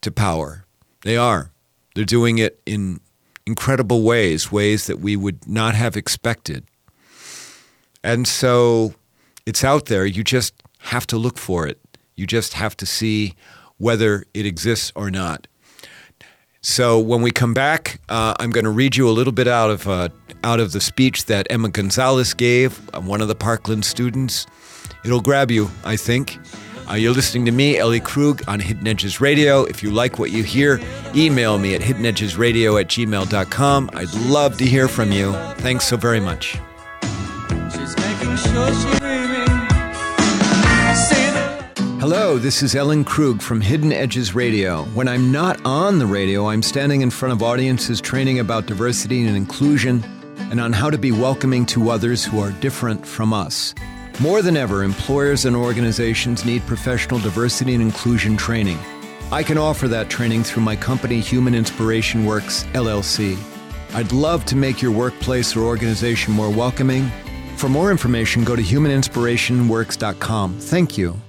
[0.00, 0.64] to power.
[1.02, 1.50] They are.
[1.94, 3.00] They're doing it in
[3.44, 6.64] incredible ways, ways that we would not have expected.
[8.04, 8.94] And so
[9.44, 10.06] it's out there.
[10.06, 11.80] You just have to look for it.
[12.14, 13.34] You just have to see
[13.76, 15.46] whether it exists or not.
[16.60, 19.70] So when we come back, uh, I'm going to read you a little bit out
[19.70, 20.08] of uh,
[20.44, 24.46] out of the speech that Emma Gonzalez gave, uh, one of the Parkland students.
[25.04, 26.38] It'll grab you, I think.
[26.90, 29.64] Uh, you're listening to me, Ellie Krug, on Hidden Edges Radio.
[29.64, 30.80] If you like what you hear,
[31.14, 33.90] email me at hiddenedgesradio at gmail.com.
[33.92, 35.32] I'd love to hear from you.
[35.58, 36.56] Thanks so very much.
[42.00, 44.84] Hello, this is Ellen Krug from Hidden Edges Radio.
[44.94, 49.26] When I'm not on the radio, I'm standing in front of audiences training about diversity
[49.26, 50.04] and inclusion
[50.52, 53.74] and on how to be welcoming to others who are different from us.
[54.20, 58.78] More than ever, employers and organizations need professional diversity and inclusion training.
[59.32, 63.36] I can offer that training through my company, Human Inspiration Works, LLC.
[63.94, 67.10] I'd love to make your workplace or organization more welcoming.
[67.56, 70.60] For more information, go to humaninspirationworks.com.
[70.60, 71.20] Thank you.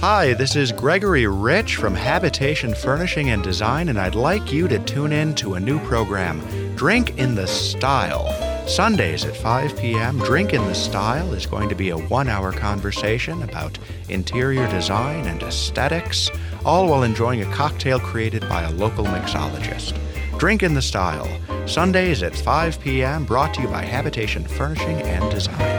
[0.00, 4.78] Hi, this is Gregory Rich from Habitation Furnishing and Design, and I'd like you to
[4.80, 6.42] tune in to a new program,
[6.76, 8.30] Drink in the Style.
[8.68, 12.52] Sundays at 5 p.m., Drink in the Style is going to be a one hour
[12.52, 13.78] conversation about
[14.10, 16.30] interior design and aesthetics,
[16.62, 19.98] all while enjoying a cocktail created by a local mixologist.
[20.38, 21.26] Drink in the Style,
[21.66, 25.75] Sundays at 5 p.m., brought to you by Habitation Furnishing and Design.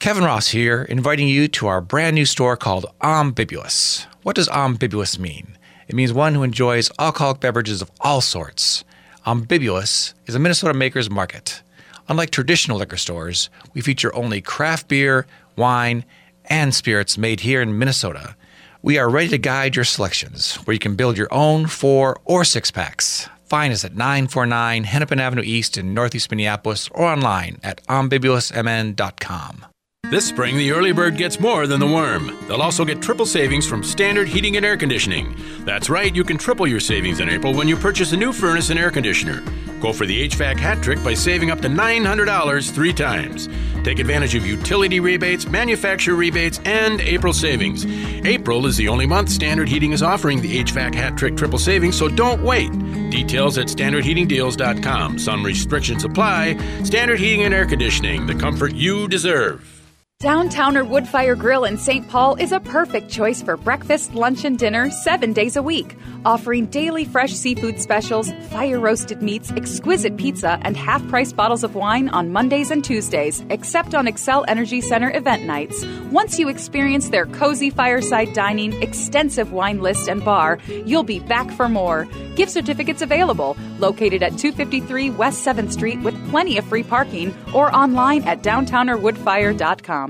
[0.00, 4.06] Kevin Ross here, inviting you to our brand new store called Ambibulous.
[4.22, 5.58] What does ambibulous mean?
[5.88, 8.82] It means one who enjoys alcoholic beverages of all sorts.
[9.26, 11.60] Ambibulous is a Minnesota maker's market.
[12.08, 16.06] Unlike traditional liquor stores, we feature only craft beer, wine,
[16.46, 18.34] and spirits made here in Minnesota.
[18.80, 22.46] We are ready to guide your selections, where you can build your own four or
[22.46, 23.28] six packs.
[23.44, 29.66] Find us at 949 Hennepin Avenue East in Northeast Minneapolis or online at ambibulousmn.com.
[30.10, 32.36] This spring, the early bird gets more than the worm.
[32.48, 35.36] They'll also get triple savings from Standard Heating and Air Conditioning.
[35.60, 38.70] That's right, you can triple your savings in April when you purchase a new furnace
[38.70, 39.40] and air conditioner.
[39.80, 43.48] Go for the HVAC hat trick by saving up to $900 three times.
[43.84, 47.86] Take advantage of utility rebates, manufacturer rebates, and April savings.
[48.26, 51.96] April is the only month Standard Heating is offering the HVAC hat trick triple savings,
[51.96, 52.72] so don't wait.
[53.10, 55.20] Details at standardheatingdeals.com.
[55.20, 56.56] Some restrictions apply.
[56.82, 59.79] Standard Heating and Air Conditioning, the comfort you deserve.
[60.20, 62.06] Downtowner Woodfire Grill in St.
[62.06, 66.66] Paul is a perfect choice for breakfast, lunch, and dinner seven days a week, offering
[66.66, 72.10] daily fresh seafood specials, fire roasted meats, exquisite pizza, and half price bottles of wine
[72.10, 75.86] on Mondays and Tuesdays, except on Xcel Energy Center event nights.
[76.10, 81.50] Once you experience their cozy fireside dining, extensive wine list, and bar, you'll be back
[81.52, 82.06] for more.
[82.36, 87.74] Gift certificates available, located at 253 West 7th Street with plenty of free parking, or
[87.74, 90.09] online at downtownerwoodfire.com.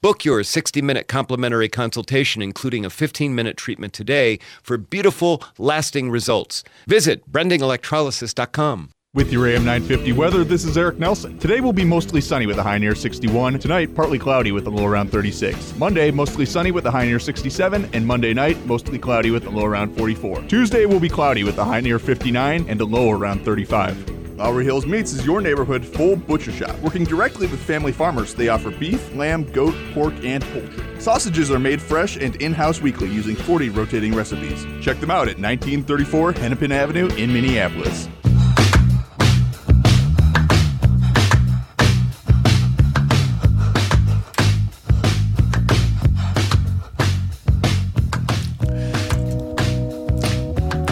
[0.00, 6.10] Book your 60 minute complimentary consultation, including a 15 minute treatment today, for beautiful, lasting
[6.10, 6.62] results.
[6.86, 8.90] Visit brendingelectrolysis.com.
[9.18, 11.36] With your AM 950 weather, this is Eric Nelson.
[11.40, 13.58] Today will be mostly sunny with a high near 61.
[13.58, 15.76] Tonight, partly cloudy with a low around 36.
[15.76, 17.90] Monday, mostly sunny with a high near 67.
[17.92, 20.42] And Monday night, mostly cloudy with a low around 44.
[20.42, 24.36] Tuesday will be cloudy with a high near 59 and a low around 35.
[24.36, 26.78] Lowry Hills Meats is your neighborhood full butcher shop.
[26.78, 31.00] Working directly with family farmers, they offer beef, lamb, goat, pork, and poultry.
[31.00, 34.64] Sausages are made fresh and in house weekly using 40 rotating recipes.
[34.80, 38.08] Check them out at 1934 Hennepin Avenue in Minneapolis.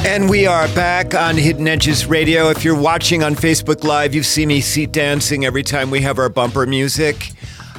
[0.06, 2.48] And we are back on Hidden Edges Radio.
[2.48, 6.20] If you're watching on Facebook Live, you've seen me seat dancing every time we have
[6.20, 7.32] our bumper music.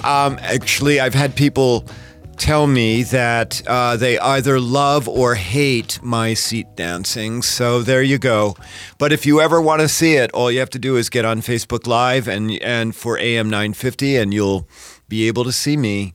[0.03, 1.87] Um, actually, I've had people
[2.35, 7.41] tell me that uh, they either love or hate my seat dancing.
[7.41, 8.57] So there you go.
[8.97, 11.23] But if you ever want to see it, all you have to do is get
[11.23, 14.67] on Facebook Live and and for AM 950, and you'll
[15.07, 16.13] be able to see me.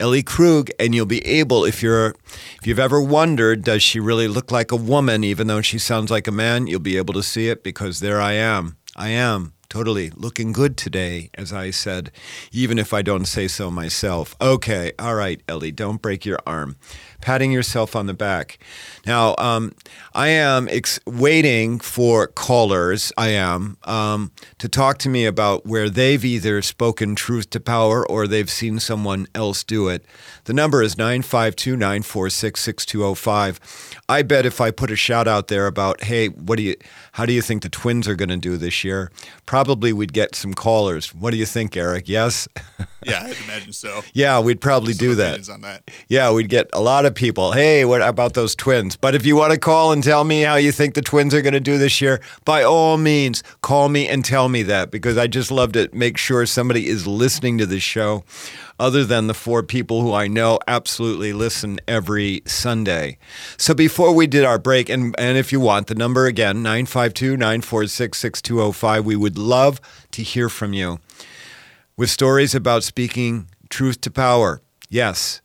[0.00, 2.14] Ellie Krug, and you'll be able, if you're,
[2.58, 6.10] if you've ever wondered, does she really look like a woman, even though she sounds
[6.10, 6.66] like a man?
[6.66, 8.78] You'll be able to see it because there I am.
[8.96, 12.10] I am totally looking good today, as I said,
[12.50, 14.34] even if I don't say so myself.
[14.40, 16.76] Okay, all right, Ellie, don't break your arm.
[17.20, 18.58] Patting yourself on the back.
[19.06, 19.72] Now, um,
[20.14, 25.88] I am ex- waiting for callers, I am, um, to talk to me about where
[25.88, 30.04] they've either spoken truth to power or they've seen someone else do it.
[30.44, 33.60] The number is 952 946 6205.
[34.08, 36.76] I bet if I put a shout out there about, hey, what do you,
[37.12, 39.10] how do you think the Twins are going to do this year?
[39.46, 41.14] Probably we'd get some callers.
[41.14, 42.08] What do you think, Eric?
[42.08, 42.48] Yes?
[43.06, 44.02] Yeah, I'd imagine so.
[44.12, 45.42] yeah, we'd probably do that.
[45.60, 45.90] That.
[46.08, 47.52] Yeah, we'd get a lot of people.
[47.52, 48.96] Hey, what about those twins?
[48.96, 51.42] But if you want to call and tell me how you think the twins are
[51.42, 55.16] going to do this year, by all means, call me and tell me that because
[55.16, 58.24] I just love to make sure somebody is listening to the show
[58.78, 63.18] other than the four people who I know absolutely listen every Sunday.
[63.58, 67.36] So before we did our break, and, and if you want, the number again, 952
[67.36, 69.80] 946 6205, we would love
[70.12, 70.98] to hear from you
[71.96, 74.62] with stories about speaking truth to power.
[74.88, 75.42] Yes.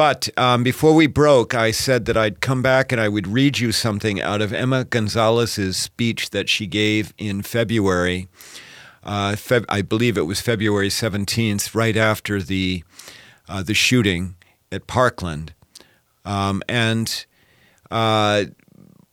[0.00, 3.58] But um, before we broke, I said that I'd come back and I would read
[3.58, 8.26] you something out of Emma Gonzalez's speech that she gave in February.
[9.04, 12.82] Uh, Feb- I believe it was February 17th, right after the,
[13.46, 14.36] uh, the shooting
[14.72, 15.52] at Parkland.
[16.24, 17.26] Um, and
[17.90, 18.44] uh,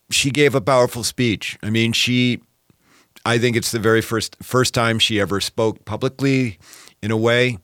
[0.10, 1.60] she gave a powerful speech.
[1.62, 2.40] I mean, she
[3.26, 6.60] I think it's the very first first time she ever spoke publicly
[7.04, 7.58] in a way.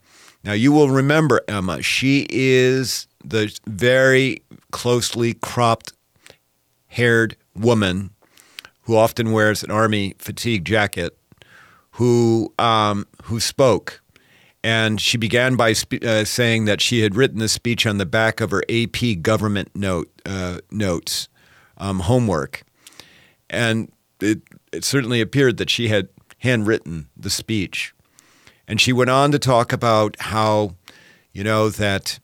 [0.43, 1.81] Now you will remember Emma.
[1.81, 5.93] She is the very closely cropped
[6.87, 8.11] haired woman
[8.83, 11.17] who often wears an army fatigue jacket
[11.91, 14.01] who um, who spoke
[14.63, 18.05] and she began by spe- uh, saying that she had written the speech on the
[18.05, 21.27] back of her AP government note uh, notes
[21.77, 22.63] um, homework
[23.49, 26.09] and it it certainly appeared that she had
[26.39, 27.93] handwritten the speech.
[28.67, 30.75] And she went on to talk about how,
[31.31, 32.19] you know, that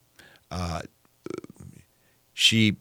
[0.50, 0.82] uh,
[2.32, 2.76] she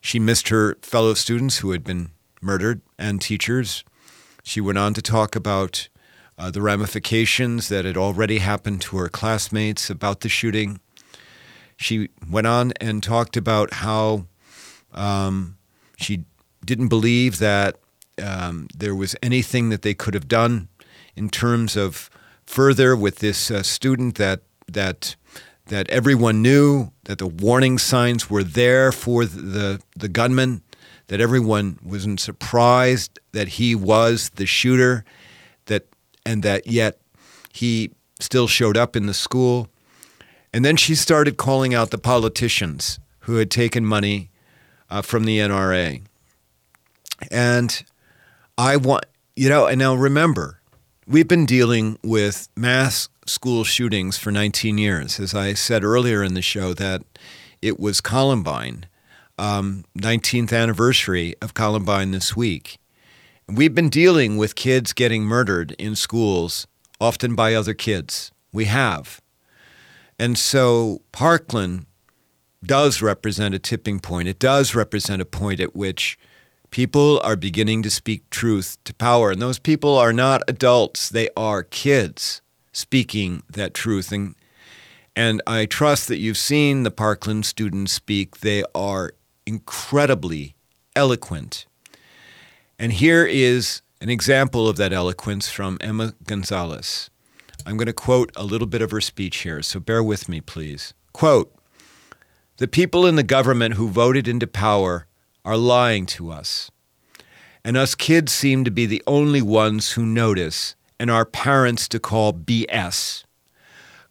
[0.00, 3.84] she missed her fellow students who had been murdered and teachers.
[4.42, 5.88] She went on to talk about
[6.38, 10.80] uh, the ramifications that had already happened to her classmates about the shooting.
[11.76, 14.26] She went on and talked about how
[14.92, 15.58] um,
[15.96, 16.24] she
[16.64, 17.76] didn't believe that
[18.22, 20.68] um, there was anything that they could have done
[21.14, 22.08] in terms of
[22.46, 25.16] further with this uh, student that that
[25.68, 30.62] that everyone knew that the warning signs were there for the the gunman
[31.08, 35.04] that everyone wasn't surprised that he was the shooter
[35.66, 35.86] that
[36.26, 37.00] and that yet
[37.52, 37.90] he
[38.20, 39.68] still showed up in the school.
[40.52, 44.30] And then she started calling out the politicians who had taken money
[44.90, 46.02] uh, from the NRA
[47.30, 47.82] and
[48.56, 49.04] I want,
[49.36, 50.57] you know, and now remember,
[51.08, 55.18] we've been dealing with mass school shootings for 19 years.
[55.18, 57.02] As I said earlier in the show, that
[57.62, 58.84] it was Columbine,
[59.38, 62.78] um, 19th anniversary of Columbine this week.
[63.48, 66.66] We've been dealing with kids getting murdered in schools,
[67.00, 68.30] often by other kids.
[68.52, 69.22] We have.
[70.18, 71.86] And so Parkland
[72.62, 74.28] does represent a tipping point.
[74.28, 76.18] It does represent a point at which
[76.70, 79.30] people are beginning to speak truth to power.
[79.30, 82.42] And those people are not adults, they are kids
[82.72, 84.12] speaking that truth.
[84.12, 84.34] And,
[85.16, 88.40] and I trust that you've seen the Parkland students speak.
[88.40, 89.12] They are
[89.46, 90.54] incredibly
[90.94, 91.66] eloquent.
[92.78, 97.10] And here is an example of that eloquence from Emma Gonzalez.
[97.66, 100.40] I'm going to quote a little bit of her speech here, so bear with me,
[100.40, 100.94] please.
[101.12, 101.52] Quote
[102.58, 105.07] The people in the government who voted into power
[105.48, 106.70] are lying to us.
[107.64, 111.98] And us kids seem to be the only ones who notice, and our parents to
[111.98, 113.24] call BS.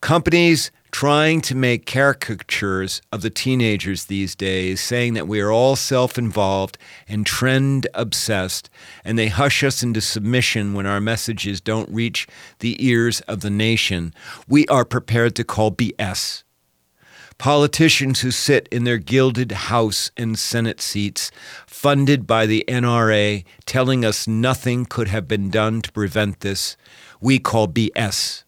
[0.01, 5.75] Companies trying to make caricatures of the teenagers these days, saying that we are all
[5.75, 8.67] self involved and trend obsessed,
[9.05, 12.25] and they hush us into submission when our messages don't reach
[12.61, 14.11] the ears of the nation,
[14.47, 16.41] we are prepared to call BS.
[17.37, 21.29] Politicians who sit in their gilded House and Senate seats,
[21.67, 26.75] funded by the NRA, telling us nothing could have been done to prevent this,
[27.21, 28.43] we call BS.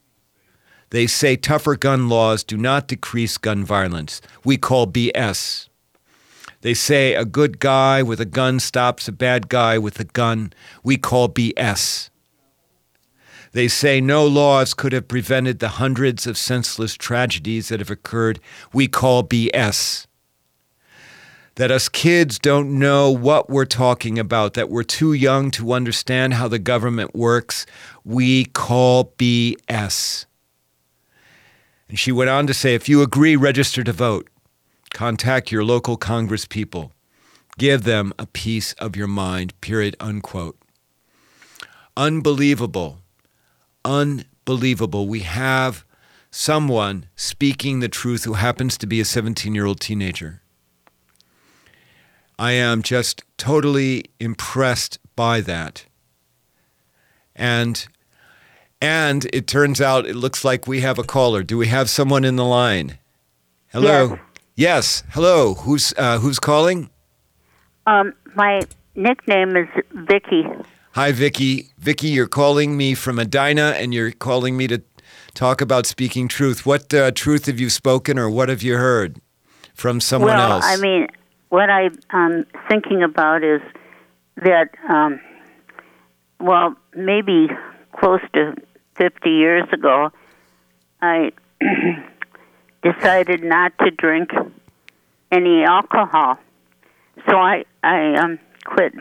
[0.90, 4.22] They say tougher gun laws do not decrease gun violence.
[4.44, 5.70] We call BS.
[6.62, 10.52] They say a good guy with a gun stops a bad guy with a gun.
[10.84, 12.10] We call BS.
[13.52, 18.39] They say no laws could have prevented the hundreds of senseless tragedies that have occurred.
[18.74, 20.06] We call BS.
[21.56, 26.36] That us kids don't know what we're talking about, that we're too young to understand
[26.36, 27.66] how the government works.
[28.06, 30.26] We call BS.
[31.89, 34.30] And she went on to say if you agree, register to vote.
[34.93, 36.93] Contact your local Congress people.
[37.58, 40.58] Give them a piece of your mind, period, unquote.
[41.97, 42.99] Unbelievable.
[43.86, 45.08] Unbelievable.
[45.08, 45.86] We have
[46.32, 50.42] someone speaking the truth who happens to be a 17 year old teenager.
[52.38, 55.86] I am just totally impressed by that.
[57.36, 57.88] And
[58.82, 61.44] and it turns out it looks like we have a caller.
[61.44, 62.98] Do we have someone in the line?
[63.68, 64.10] Hello.
[64.10, 64.20] Yes.
[64.56, 65.04] Yes.
[65.10, 65.54] Hello.
[65.56, 66.90] Who's uh, who's calling?
[67.88, 68.62] Um, my
[68.96, 70.46] nickname is Vicky.
[71.00, 71.72] Hi, Vicky.
[71.78, 74.82] Vicky, you're calling me from Edina, and you're calling me to
[75.34, 76.66] talk about speaking truth.
[76.66, 79.22] What uh, truth have you spoken, or what have you heard
[79.74, 80.66] from someone well, else?
[80.68, 81.08] I mean,
[81.47, 83.62] what I'm um, thinking about is
[84.43, 85.22] that, um,
[86.41, 87.47] well, maybe
[87.97, 88.56] close to
[88.95, 90.12] 50 years ago,
[91.02, 91.32] I
[92.84, 94.32] decided not to drink
[95.32, 96.38] any alcohol.
[97.26, 98.95] So I, I um, quit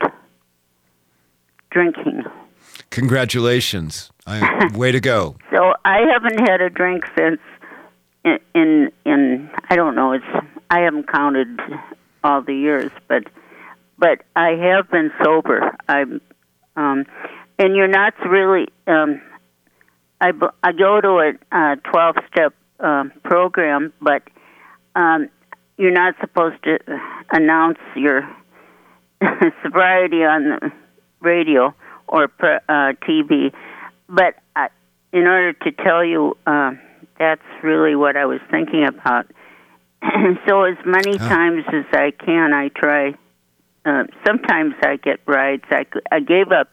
[1.71, 2.23] drinking.
[2.89, 4.11] Congratulations.
[4.25, 5.35] I, way to go.
[5.51, 7.41] So I haven't had a drink since
[8.23, 10.25] in, in in I don't know it's
[10.69, 11.59] I haven't counted
[12.23, 13.23] all the years but
[13.97, 16.21] but I have been sober I'm
[16.75, 17.05] um
[17.57, 19.21] and you're not really um
[20.21, 24.23] I go to a 12 step um program but
[24.95, 25.29] um
[25.77, 26.77] you're not supposed to
[27.31, 28.29] announce your
[29.63, 30.71] sobriety on the
[31.21, 31.73] radio
[32.07, 33.53] or per, uh, TV.
[34.07, 34.69] But I,
[35.13, 36.71] in order to tell you, uh,
[37.17, 39.27] that's really what I was thinking about.
[40.47, 43.13] so as many times as I can, I try.
[43.85, 45.63] Uh, sometimes I get rides.
[45.69, 46.69] I, I gave up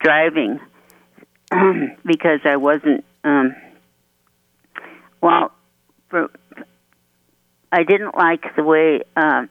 [0.00, 0.60] driving
[2.04, 3.04] because I wasn't.
[3.22, 3.54] Um,
[5.20, 5.52] well,
[6.10, 6.30] for,
[7.72, 9.02] I didn't like the way.
[9.16, 9.46] Uh,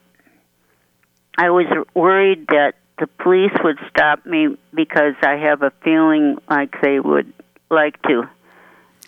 [1.37, 1.65] I was
[1.95, 7.33] worried that the police would stop me because I have a feeling like they would
[7.69, 8.29] like to.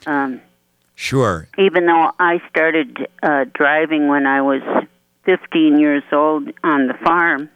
[0.05, 0.41] Um,
[0.95, 1.47] Sure.
[1.57, 4.61] even though I started uh, driving when I was
[5.23, 7.49] 15 years old on the farm,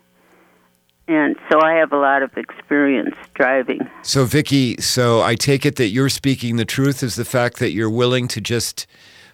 [1.10, 3.82] and so I have a lot of experience driving.
[4.02, 7.72] So, Vicky, so I take it that you're speaking the truth is the fact that
[7.72, 8.88] you're willing to just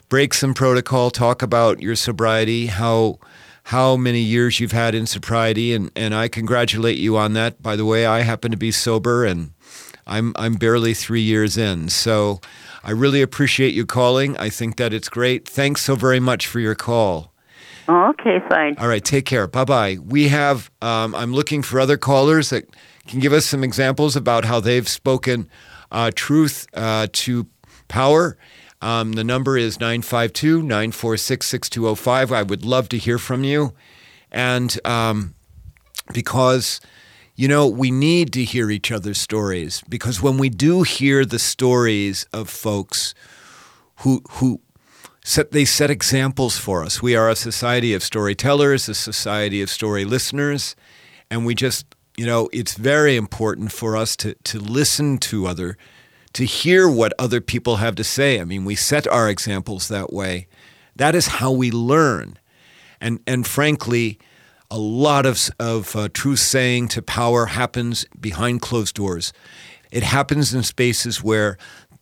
[0.10, 3.20] break some protocol, talk about your sobriety, how
[3.66, 7.62] how many years you've had in sobriety, and, and I congratulate you on that.
[7.62, 9.52] By the way, I happen to be sober and
[10.08, 11.90] I'm I'm barely three years in.
[11.90, 12.40] So
[12.84, 14.38] I really appreciate you calling.
[14.38, 15.48] I think that it's great.
[15.48, 17.34] Thanks so very much for your call.
[17.88, 18.76] Oh, okay, fine.
[18.78, 19.48] All right, take care.
[19.48, 19.98] Bye bye.
[20.04, 22.70] We have, um, I'm looking for other callers that
[23.08, 25.50] can give us some examples about how they've spoken
[25.92, 27.48] uh, truth uh, to
[27.88, 28.38] power.
[28.82, 32.32] Um, the number is 952 946 6205.
[32.32, 33.74] I would love to hear from you.
[34.32, 35.36] And um,
[36.14, 36.82] because
[37.38, 41.40] you know, we need to hear each other's stories because when we do hear the
[41.40, 43.14] stories of folks
[43.98, 44.62] who who
[45.26, 47.02] set they set examples for us.
[47.02, 50.76] We are a society of storytellers, a society of story listeners,
[51.32, 55.78] and we just, you know, it's very important for us to to listen to other
[56.36, 58.42] to hear what other people have to say.
[58.42, 60.48] I mean, we set our examples that way.
[60.96, 62.38] That is how we learn.
[63.00, 64.20] And and frankly,
[64.70, 69.32] a lot of, of uh, truth saying to power happens behind closed doors.
[69.92, 71.58] It happens in spaces where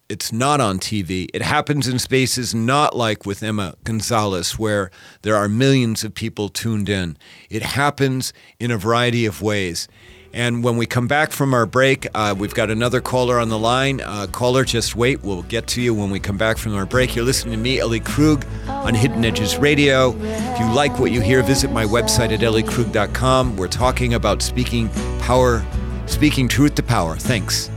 [0.09, 1.27] it's not on TV.
[1.33, 4.89] It happens in spaces not like with Emma Gonzalez, where
[5.21, 7.17] there are millions of people tuned in.
[7.49, 9.87] It happens in a variety of ways.
[10.33, 13.59] And when we come back from our break, uh, we've got another caller on the
[13.59, 14.01] line.
[14.01, 15.23] Uh, caller, just wait.
[15.23, 17.15] We'll get to you when we come back from our break.
[17.15, 20.15] You're listening to me, Ellie Krug, on Hidden Edges Radio.
[20.19, 23.57] If you like what you hear, visit my website at elliekrug.com.
[23.57, 25.63] We're talking about speaking power,
[26.07, 27.15] speaking truth to power.
[27.15, 27.69] Thanks.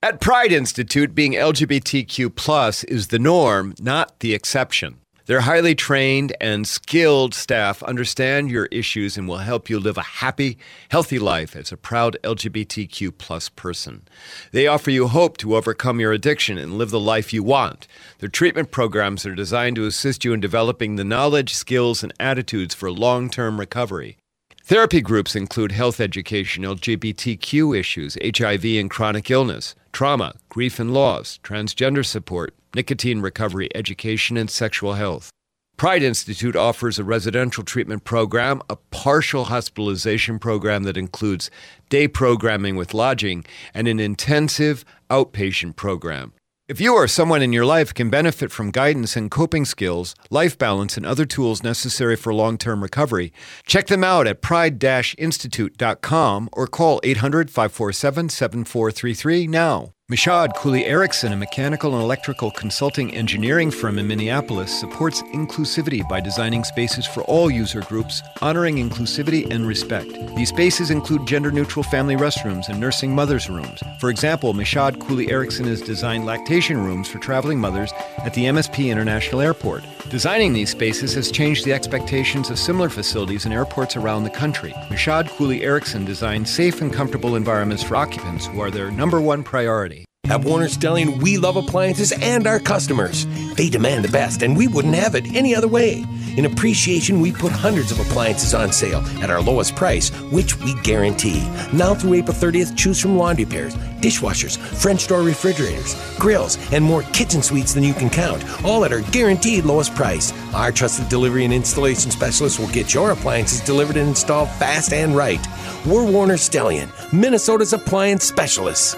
[0.00, 5.00] At Pride Institute, being LGBTQ plus is the norm, not the exception.
[5.28, 10.02] Their highly trained and skilled staff understand your issues and will help you live a
[10.24, 10.56] happy,
[10.88, 14.08] healthy life as a proud LGBTQ plus person.
[14.52, 17.86] They offer you hope to overcome your addiction and live the life you want.
[18.20, 22.74] Their treatment programs are designed to assist you in developing the knowledge, skills, and attitudes
[22.74, 24.16] for long-term recovery.
[24.64, 31.38] Therapy groups include health education, LGBTQ issues, HIV and chronic illness, trauma, grief and loss,
[31.42, 35.30] transgender support, nicotine recovery education, and sexual health.
[35.78, 41.52] Pride Institute offers a residential treatment program, a partial hospitalization program that includes
[41.88, 46.32] day programming with lodging, and an intensive outpatient program.
[46.68, 50.58] If you or someone in your life can benefit from guidance and coping skills, life
[50.58, 53.32] balance, and other tools necessary for long term recovery,
[53.64, 59.92] check them out at pride institute.com or call 800 547 7433 now.
[60.10, 66.18] Michaud Cooley Erickson, a mechanical and electrical consulting engineering firm in Minneapolis, supports inclusivity by
[66.18, 70.10] designing spaces for all user groups, honoring inclusivity and respect.
[70.34, 73.82] These spaces include gender neutral family restrooms and nursing mothers' rooms.
[74.00, 77.92] For example, Michaud Cooley Erickson has designed lactation rooms for traveling mothers
[78.24, 79.84] at the MSP International Airport.
[80.08, 84.72] Designing these spaces has changed the expectations of similar facilities in airports around the country.
[84.88, 89.42] Michaud Cooley Erickson designed safe and comfortable environments for occupants who are their number one
[89.42, 89.97] priority.
[90.30, 93.26] At Warner Stellian, we love appliances and our customers.
[93.54, 96.04] They demand the best, and we wouldn't have it any other way.
[96.36, 100.74] In appreciation, we put hundreds of appliances on sale at our lowest price, which we
[100.82, 101.40] guarantee.
[101.72, 107.02] Now through April 30th, choose from laundry pairs, dishwashers, French door refrigerators, grills, and more
[107.04, 110.32] kitchen suites than you can count, all at our guaranteed lowest price.
[110.52, 115.16] Our trusted delivery and installation specialists will get your appliances delivered and installed fast and
[115.16, 115.44] right.
[115.86, 118.94] We're Warner Stellian, Minnesota's appliance specialists.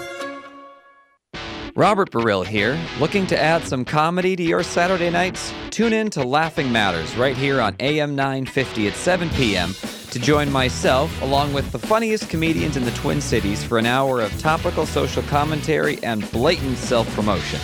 [1.75, 5.53] Robert Burrill here, looking to add some comedy to your Saturday nights?
[5.69, 9.73] Tune in to Laughing Matters right here on AM 950 at 7 p.m.
[10.11, 14.19] to join myself along with the funniest comedians in the Twin Cities for an hour
[14.19, 17.61] of topical social commentary and blatant self promotion.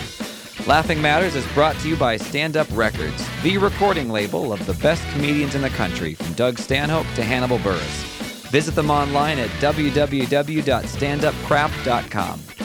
[0.66, 4.72] Laughing Matters is brought to you by Stand Up Records, the recording label of the
[4.74, 8.04] best comedians in the country, from Doug Stanhope to Hannibal Buress.
[8.50, 12.57] Visit them online at www.standupcrap.com.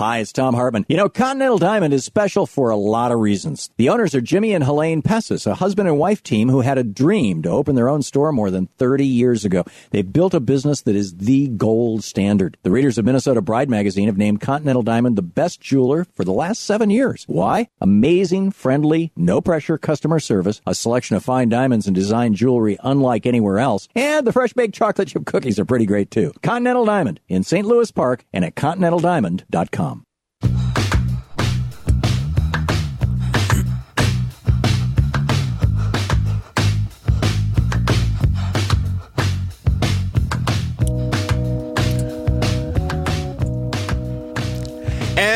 [0.00, 0.86] Hi, it's Thom Hartmann.
[0.88, 3.68] You know, Continental Diamond is special for a lot of reasons.
[3.76, 6.82] The owners are Jimmy and Helene Pessis, a husband and wife team who had a
[6.82, 9.62] dream to open their own store more than 30 years ago.
[9.90, 12.56] They built a business that is the gold standard.
[12.62, 16.32] The readers of Minnesota Bride magazine have named Continental Diamond the best jeweler for the
[16.32, 17.26] last seven years.
[17.28, 17.68] Why?
[17.82, 23.26] Amazing, friendly, no pressure customer service, a selection of fine diamonds and design jewelry unlike
[23.26, 26.32] anywhere else, and the fresh baked chocolate chip cookies are pretty great too.
[26.42, 27.66] Continental Diamond in St.
[27.66, 29.89] Louis Park and at continentaldiamond.com.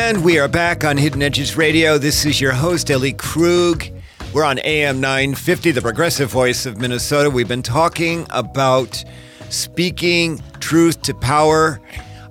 [0.05, 1.97] And we are back on Hidden Edges Radio.
[1.97, 3.85] This is your host, Ellie Krug.
[4.35, 7.31] We're on AM 950, the progressive voice of Minnesota.
[7.31, 9.03] We've been talking about
[9.49, 11.81] speaking truth to power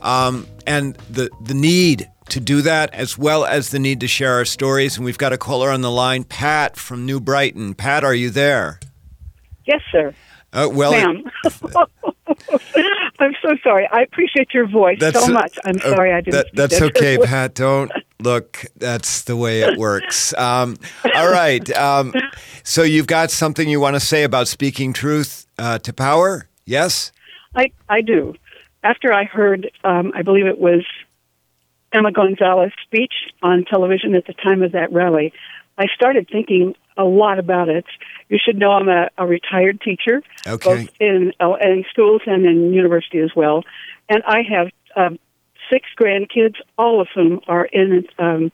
[0.03, 4.35] um, and the, the need to do that, as well as the need to share
[4.35, 4.97] our stories.
[4.97, 7.75] And we've got a caller on the line, Pat from New Brighton.
[7.75, 8.79] Pat, are you there?
[9.66, 10.14] Yes, sir.
[10.53, 11.25] Uh, well, Ma'am.
[13.19, 13.89] I'm so sorry.
[13.93, 15.57] I appreciate your voice That's so much.
[15.65, 16.35] I'm uh, sorry I didn't.
[16.35, 17.19] that- that's that okay.
[17.25, 17.55] Pat.
[17.55, 17.91] Don't
[18.25, 20.33] Look, that's the way it works.
[20.39, 20.79] Um,
[21.15, 21.71] all right.
[21.77, 22.15] Um,
[22.62, 26.49] so you've got something you want to say about speaking truth uh, to power?
[26.65, 27.12] Yes?
[27.55, 28.35] I, I do.
[28.83, 30.85] After I heard, um, I believe it was
[31.93, 33.12] Emma Gonzalez's speech
[33.43, 35.33] on television at the time of that rally,
[35.77, 37.85] I started thinking a lot about it.
[38.29, 40.85] You should know I'm a, a retired teacher, Okay.
[40.85, 43.64] both in, uh, in schools and in university as well.
[44.09, 45.18] And I have um,
[45.72, 48.51] six grandkids, all of whom are in um,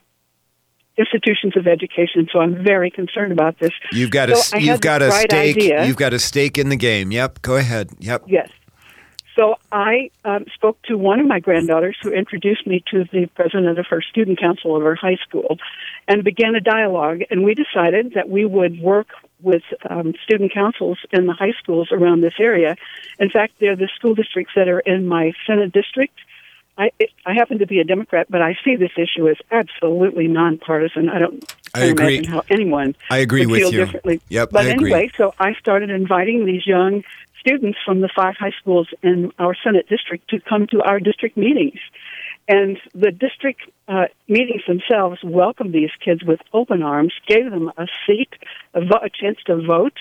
[0.97, 2.29] institutions of education.
[2.33, 3.71] So I'm very concerned about this.
[3.93, 5.57] You've got a So had you've got a bright stake.
[5.57, 5.87] idea.
[5.87, 7.11] You've got a stake in the game.
[7.12, 7.43] Yep.
[7.43, 7.91] Go ahead.
[8.01, 8.25] Yep.
[8.27, 8.49] Yes.
[9.37, 13.79] So I um, spoke to one of my granddaughters who introduced me to the president
[13.79, 15.57] of her student council of her high school
[16.09, 17.21] and began a dialogue.
[17.31, 19.07] And we decided that we would work
[19.43, 22.76] with um, student councils in the high schools around this area.
[23.18, 26.18] In fact, they're the school districts that are in my Senate district.
[26.78, 30.28] I, it, I happen to be a Democrat, but I see this issue as absolutely
[30.28, 31.11] nonpartisan.
[31.11, 32.16] I don't I agree.
[32.16, 33.84] imagine how anyone I agree would with feel you.
[33.84, 34.20] differently.
[34.28, 34.93] Yep, But I agree.
[34.93, 37.05] anyway, so I started inviting these young
[37.38, 41.36] students from the five high schools in our Senate district to come to our district
[41.36, 41.78] meetings.
[42.57, 47.86] And the district uh, meetings themselves welcomed these kids with open arms, gave them a
[48.05, 48.30] seat,
[48.74, 49.98] a, vo- a chance to vote.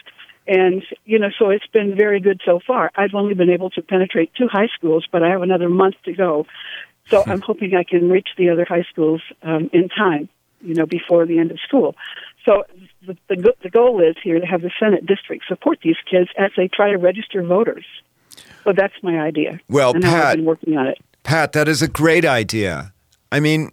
[0.48, 2.90] And, you know, so it's been very good so far.
[2.96, 6.14] I've only been able to penetrate two high schools, but I have another month to
[6.14, 6.48] go.
[7.12, 10.28] So I'm hoping I can reach the other high schools um, in time,
[10.62, 11.96] you know, before the end of school.
[12.46, 12.64] So
[13.06, 16.30] the, the, go- the goal is here to have the Senate district support these kids
[16.36, 17.86] as they try to register voters.
[18.64, 19.60] So that's my idea.
[19.70, 20.98] Well, and Pat- I've been working on it.
[21.30, 22.92] Pat, that is a great idea.
[23.32, 23.70] I mean,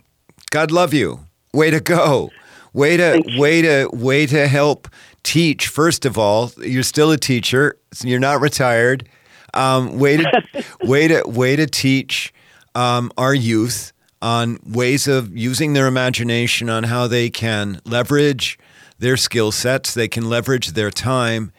[0.51, 1.21] God love you.
[1.55, 2.31] Way to go.
[2.75, 4.89] Way to way to way to help
[5.23, 5.69] teach.
[5.69, 7.79] First of all, you're still a teacher.
[8.05, 9.09] You're not retired.
[9.55, 10.43] Um, way to
[10.83, 12.35] way to way to teach
[12.75, 18.59] um, our youth on ways of using their imagination on how they can leverage
[18.99, 19.95] their skill sets.
[19.95, 21.53] They can leverage their time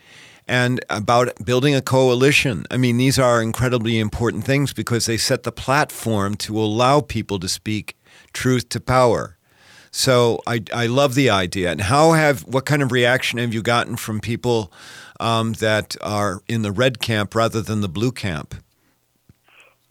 [0.47, 2.65] and about building a coalition.
[2.71, 7.39] I mean, these are incredibly important things because they set the platform to allow people
[7.39, 7.97] to speak
[8.33, 9.37] truth to power.
[9.91, 11.71] So I, I love the idea.
[11.71, 14.71] And how have what kind of reaction have you gotten from people
[15.19, 18.55] um, that are in the red camp rather than the blue camp?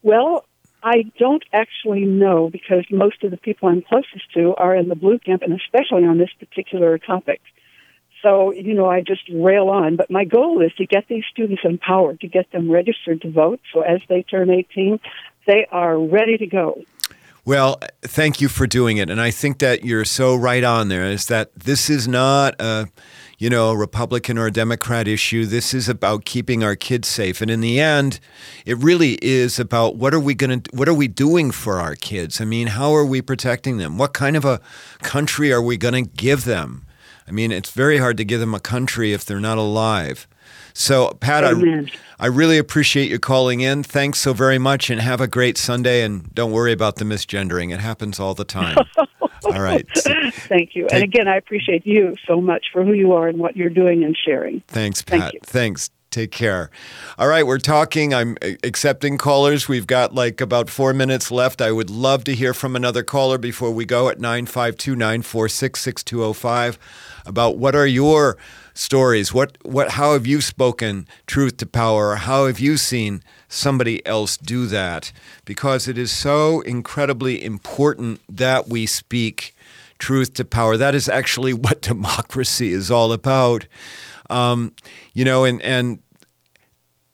[0.03, 0.45] Well,
[0.83, 4.95] I don't actually know because most of the people I'm closest to are in the
[4.95, 7.41] blue camp, and especially on this particular topic.
[8.23, 9.97] So, you know, I just rail on.
[9.97, 13.61] But my goal is to get these students empowered, to get them registered to vote.
[13.73, 14.99] So as they turn 18,
[15.47, 16.83] they are ready to go.
[17.45, 19.09] Well, thank you for doing it.
[19.09, 22.89] And I think that you're so right on there is that this is not a,
[23.39, 25.47] you know, Republican or a Democrat issue.
[25.47, 27.41] This is about keeping our kids safe.
[27.41, 28.19] And in the end,
[28.65, 31.95] it really is about what are we going to what are we doing for our
[31.95, 32.41] kids?
[32.41, 33.97] I mean, how are we protecting them?
[33.97, 34.61] What kind of a
[35.03, 36.86] country are we going to give them?
[37.29, 40.29] I mean, it's very hard to give them a country if they're not alive.
[40.73, 41.91] So, Pat, I, Amen.
[42.21, 43.83] I really appreciate you calling in.
[43.83, 46.03] Thanks so very much and have a great Sunday.
[46.03, 48.77] And don't worry about the misgendering, it happens all the time.
[49.45, 49.87] all right.
[49.95, 50.87] Thank you.
[50.93, 54.05] and again, I appreciate you so much for who you are and what you're doing
[54.05, 54.61] and sharing.
[54.69, 55.35] Thanks, Pat.
[55.35, 55.41] you.
[55.43, 55.91] Thanks.
[56.11, 56.71] Take care.
[57.19, 58.15] All right, we're talking.
[58.15, 59.69] I'm accepting callers.
[59.69, 61.61] We've got like about four minutes left.
[61.61, 66.79] I would love to hear from another caller before we go at 952 946 6205
[67.27, 68.37] about what are your
[68.75, 69.33] stories?
[69.33, 72.17] What, what, how have you spoken truth to power?
[72.17, 75.13] How have you seen somebody else do that?
[75.45, 79.55] Because it is so incredibly important that we speak
[79.99, 80.77] truth to power.
[80.77, 83.67] That is actually what democracy is all about.
[84.29, 84.75] Um,
[85.15, 86.01] you know, and and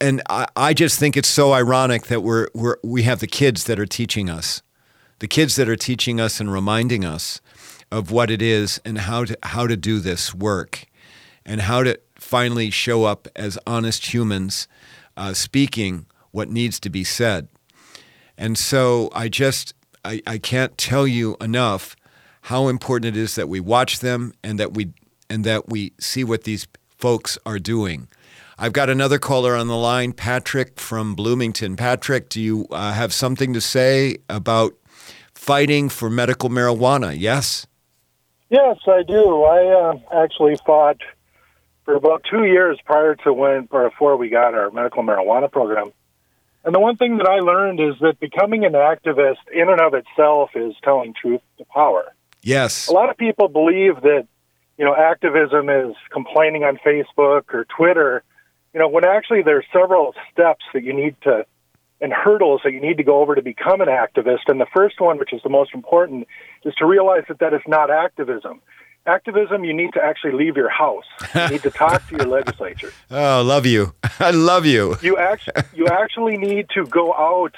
[0.00, 3.64] and I, I just think it's so ironic that we're, we're we have the kids
[3.64, 4.62] that are teaching us,
[5.20, 7.40] the kids that are teaching us and reminding us
[7.92, 10.86] of what it is and how to how to do this work,
[11.44, 14.66] and how to finally show up as honest humans,
[15.16, 17.48] uh, speaking what needs to be said.
[18.38, 19.74] And so I just
[20.04, 21.94] I, I can't tell you enough
[22.42, 24.92] how important it is that we watch them and that we
[25.28, 26.66] and that we see what these
[26.98, 28.08] folks are doing.
[28.58, 31.76] I've got another caller on the line, Patrick from Bloomington.
[31.76, 34.74] Patrick, do you uh, have something to say about
[35.34, 37.14] fighting for medical marijuana?
[37.18, 37.66] Yes.
[38.52, 39.44] Yes, I do.
[39.44, 40.98] I uh, actually fought
[41.86, 45.90] for about two years prior to when, or before we got our medical marijuana program.
[46.62, 49.94] And the one thing that I learned is that becoming an activist in and of
[49.94, 52.14] itself is telling truth to power.
[52.42, 52.88] Yes.
[52.88, 54.28] A lot of people believe that,
[54.76, 58.22] you know, activism is complaining on Facebook or Twitter,
[58.74, 61.46] you know, when actually there's several steps that you need to
[62.02, 64.48] and hurdles that you need to go over to become an activist.
[64.48, 66.26] And the first one, which is the most important,
[66.64, 68.60] is to realize that that is not activism.
[69.06, 71.04] Activism, you need to actually leave your house.
[71.34, 72.92] You need to talk to your legislature.
[73.10, 73.94] Oh, love you.
[74.18, 74.96] I love you.
[75.00, 77.54] You actually, you actually need to go out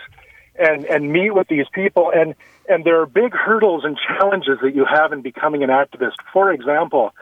[0.56, 2.12] and, and meet with these people.
[2.14, 2.34] And,
[2.68, 6.16] and there are big hurdles and challenges that you have in becoming an activist.
[6.32, 7.14] For example,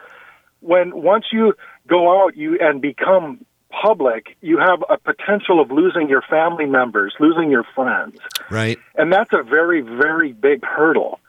[0.59, 1.53] when once you
[1.87, 3.45] go out you and become
[3.81, 8.17] public, you have a potential of losing your family members, losing your friends.
[8.49, 8.77] Right.
[8.95, 11.19] And that's a very, very big hurdle.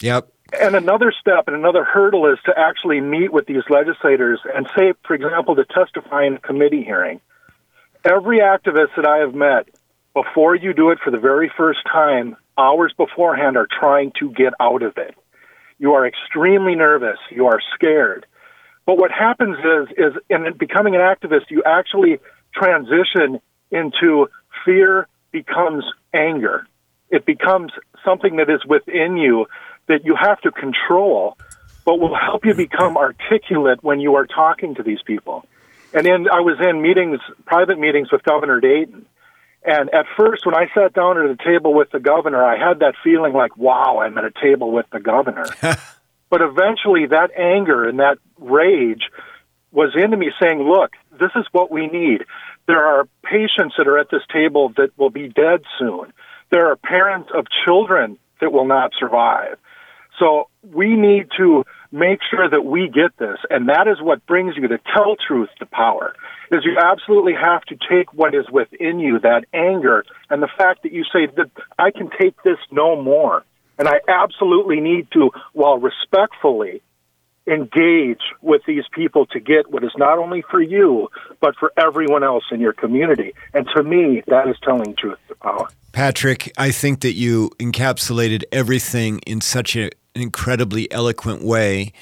[0.00, 0.32] Yep.
[0.60, 4.94] And another step and another hurdle is to actually meet with these legislators and say,
[5.06, 7.20] for example, to testify in a committee hearing.
[8.04, 9.68] Every activist that I have met,
[10.14, 14.52] before you do it for the very first time, hours beforehand, are trying to get
[14.58, 15.14] out of it.
[15.78, 17.18] You are extremely nervous.
[17.30, 18.26] You are scared.
[18.86, 22.18] But what happens is, is in becoming an activist, you actually
[22.54, 24.28] transition into
[24.64, 26.66] fear becomes anger.
[27.08, 27.72] It becomes
[28.04, 29.46] something that is within you
[29.88, 31.36] that you have to control,
[31.84, 35.44] but will help you become articulate when you are talking to these people.
[35.92, 39.06] And in, I was in meetings, private meetings with Governor Dayton.
[39.62, 42.78] And at first, when I sat down at the table with the governor, I had
[42.78, 45.46] that feeling like, wow, I'm at a table with the governor.
[46.30, 49.02] But eventually, that anger and that rage
[49.72, 52.24] was into me saying, look, this is what we need.
[52.66, 56.12] There are patients that are at this table that will be dead soon.
[56.50, 59.58] There are parents of children that will not survive.
[60.18, 63.38] So we need to make sure that we get this.
[63.48, 66.14] And that is what brings you to tell truth to power.
[66.52, 70.82] Is you absolutely have to take what is within you, that anger, and the fact
[70.82, 73.44] that you say that I can take this no more.
[73.80, 76.82] And I absolutely need to, while respectfully,
[77.46, 81.08] engage with these people to get what is not only for you,
[81.40, 83.32] but for everyone else in your community.
[83.54, 85.70] And to me, that is telling truth to power.
[85.92, 91.94] Patrick, I think that you encapsulated everything in such an incredibly eloquent way.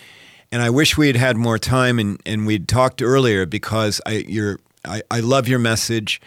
[0.50, 4.24] And I wish we had had more time and, and we'd talked earlier because I,
[4.26, 6.20] you're, I, I love your message.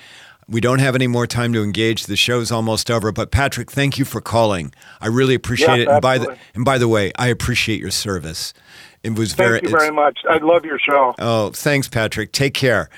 [0.51, 2.05] We don't have any more time to engage.
[2.05, 3.11] The show's almost over.
[3.13, 4.73] But Patrick, thank you for calling.
[4.99, 5.89] I really appreciate Yes, it.
[5.89, 8.53] And by the and by the way, I appreciate your service.
[9.01, 9.59] It was Thank very.
[9.59, 10.19] Thank you very much.
[10.29, 11.15] I love your show.
[11.17, 12.33] Oh, thanks, Patrick.
[12.33, 12.89] Take care.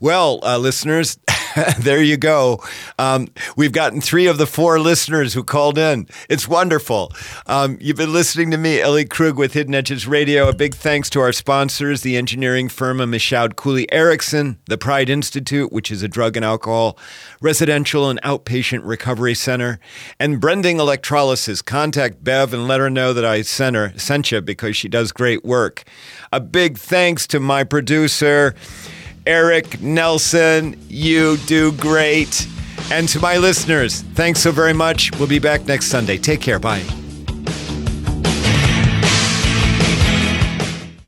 [0.00, 1.18] Well, uh, listeners,
[1.78, 2.62] there you go.
[2.98, 6.06] Um, we've gotten three of the four listeners who called in.
[6.28, 7.12] It's wonderful.
[7.46, 10.48] Um, you've been listening to me, Ellie Krug, with Hidden Edges Radio.
[10.48, 15.10] A big thanks to our sponsors, the engineering firm of Michaud Cooley Erickson, the Pride
[15.10, 16.98] Institute, which is a drug and alcohol
[17.40, 19.78] residential and outpatient recovery center,
[20.18, 21.60] and Brending Electrolysis.
[21.60, 25.12] Contact Bev and let her know that I sent her sent you because she does
[25.12, 25.84] great work.
[26.32, 28.54] A big thanks to my producer.
[29.26, 32.46] Eric Nelson, you do great.
[32.90, 35.10] And to my listeners, thanks so very much.
[35.18, 36.18] We'll be back next Sunday.
[36.18, 36.58] Take care.
[36.58, 36.84] Bye.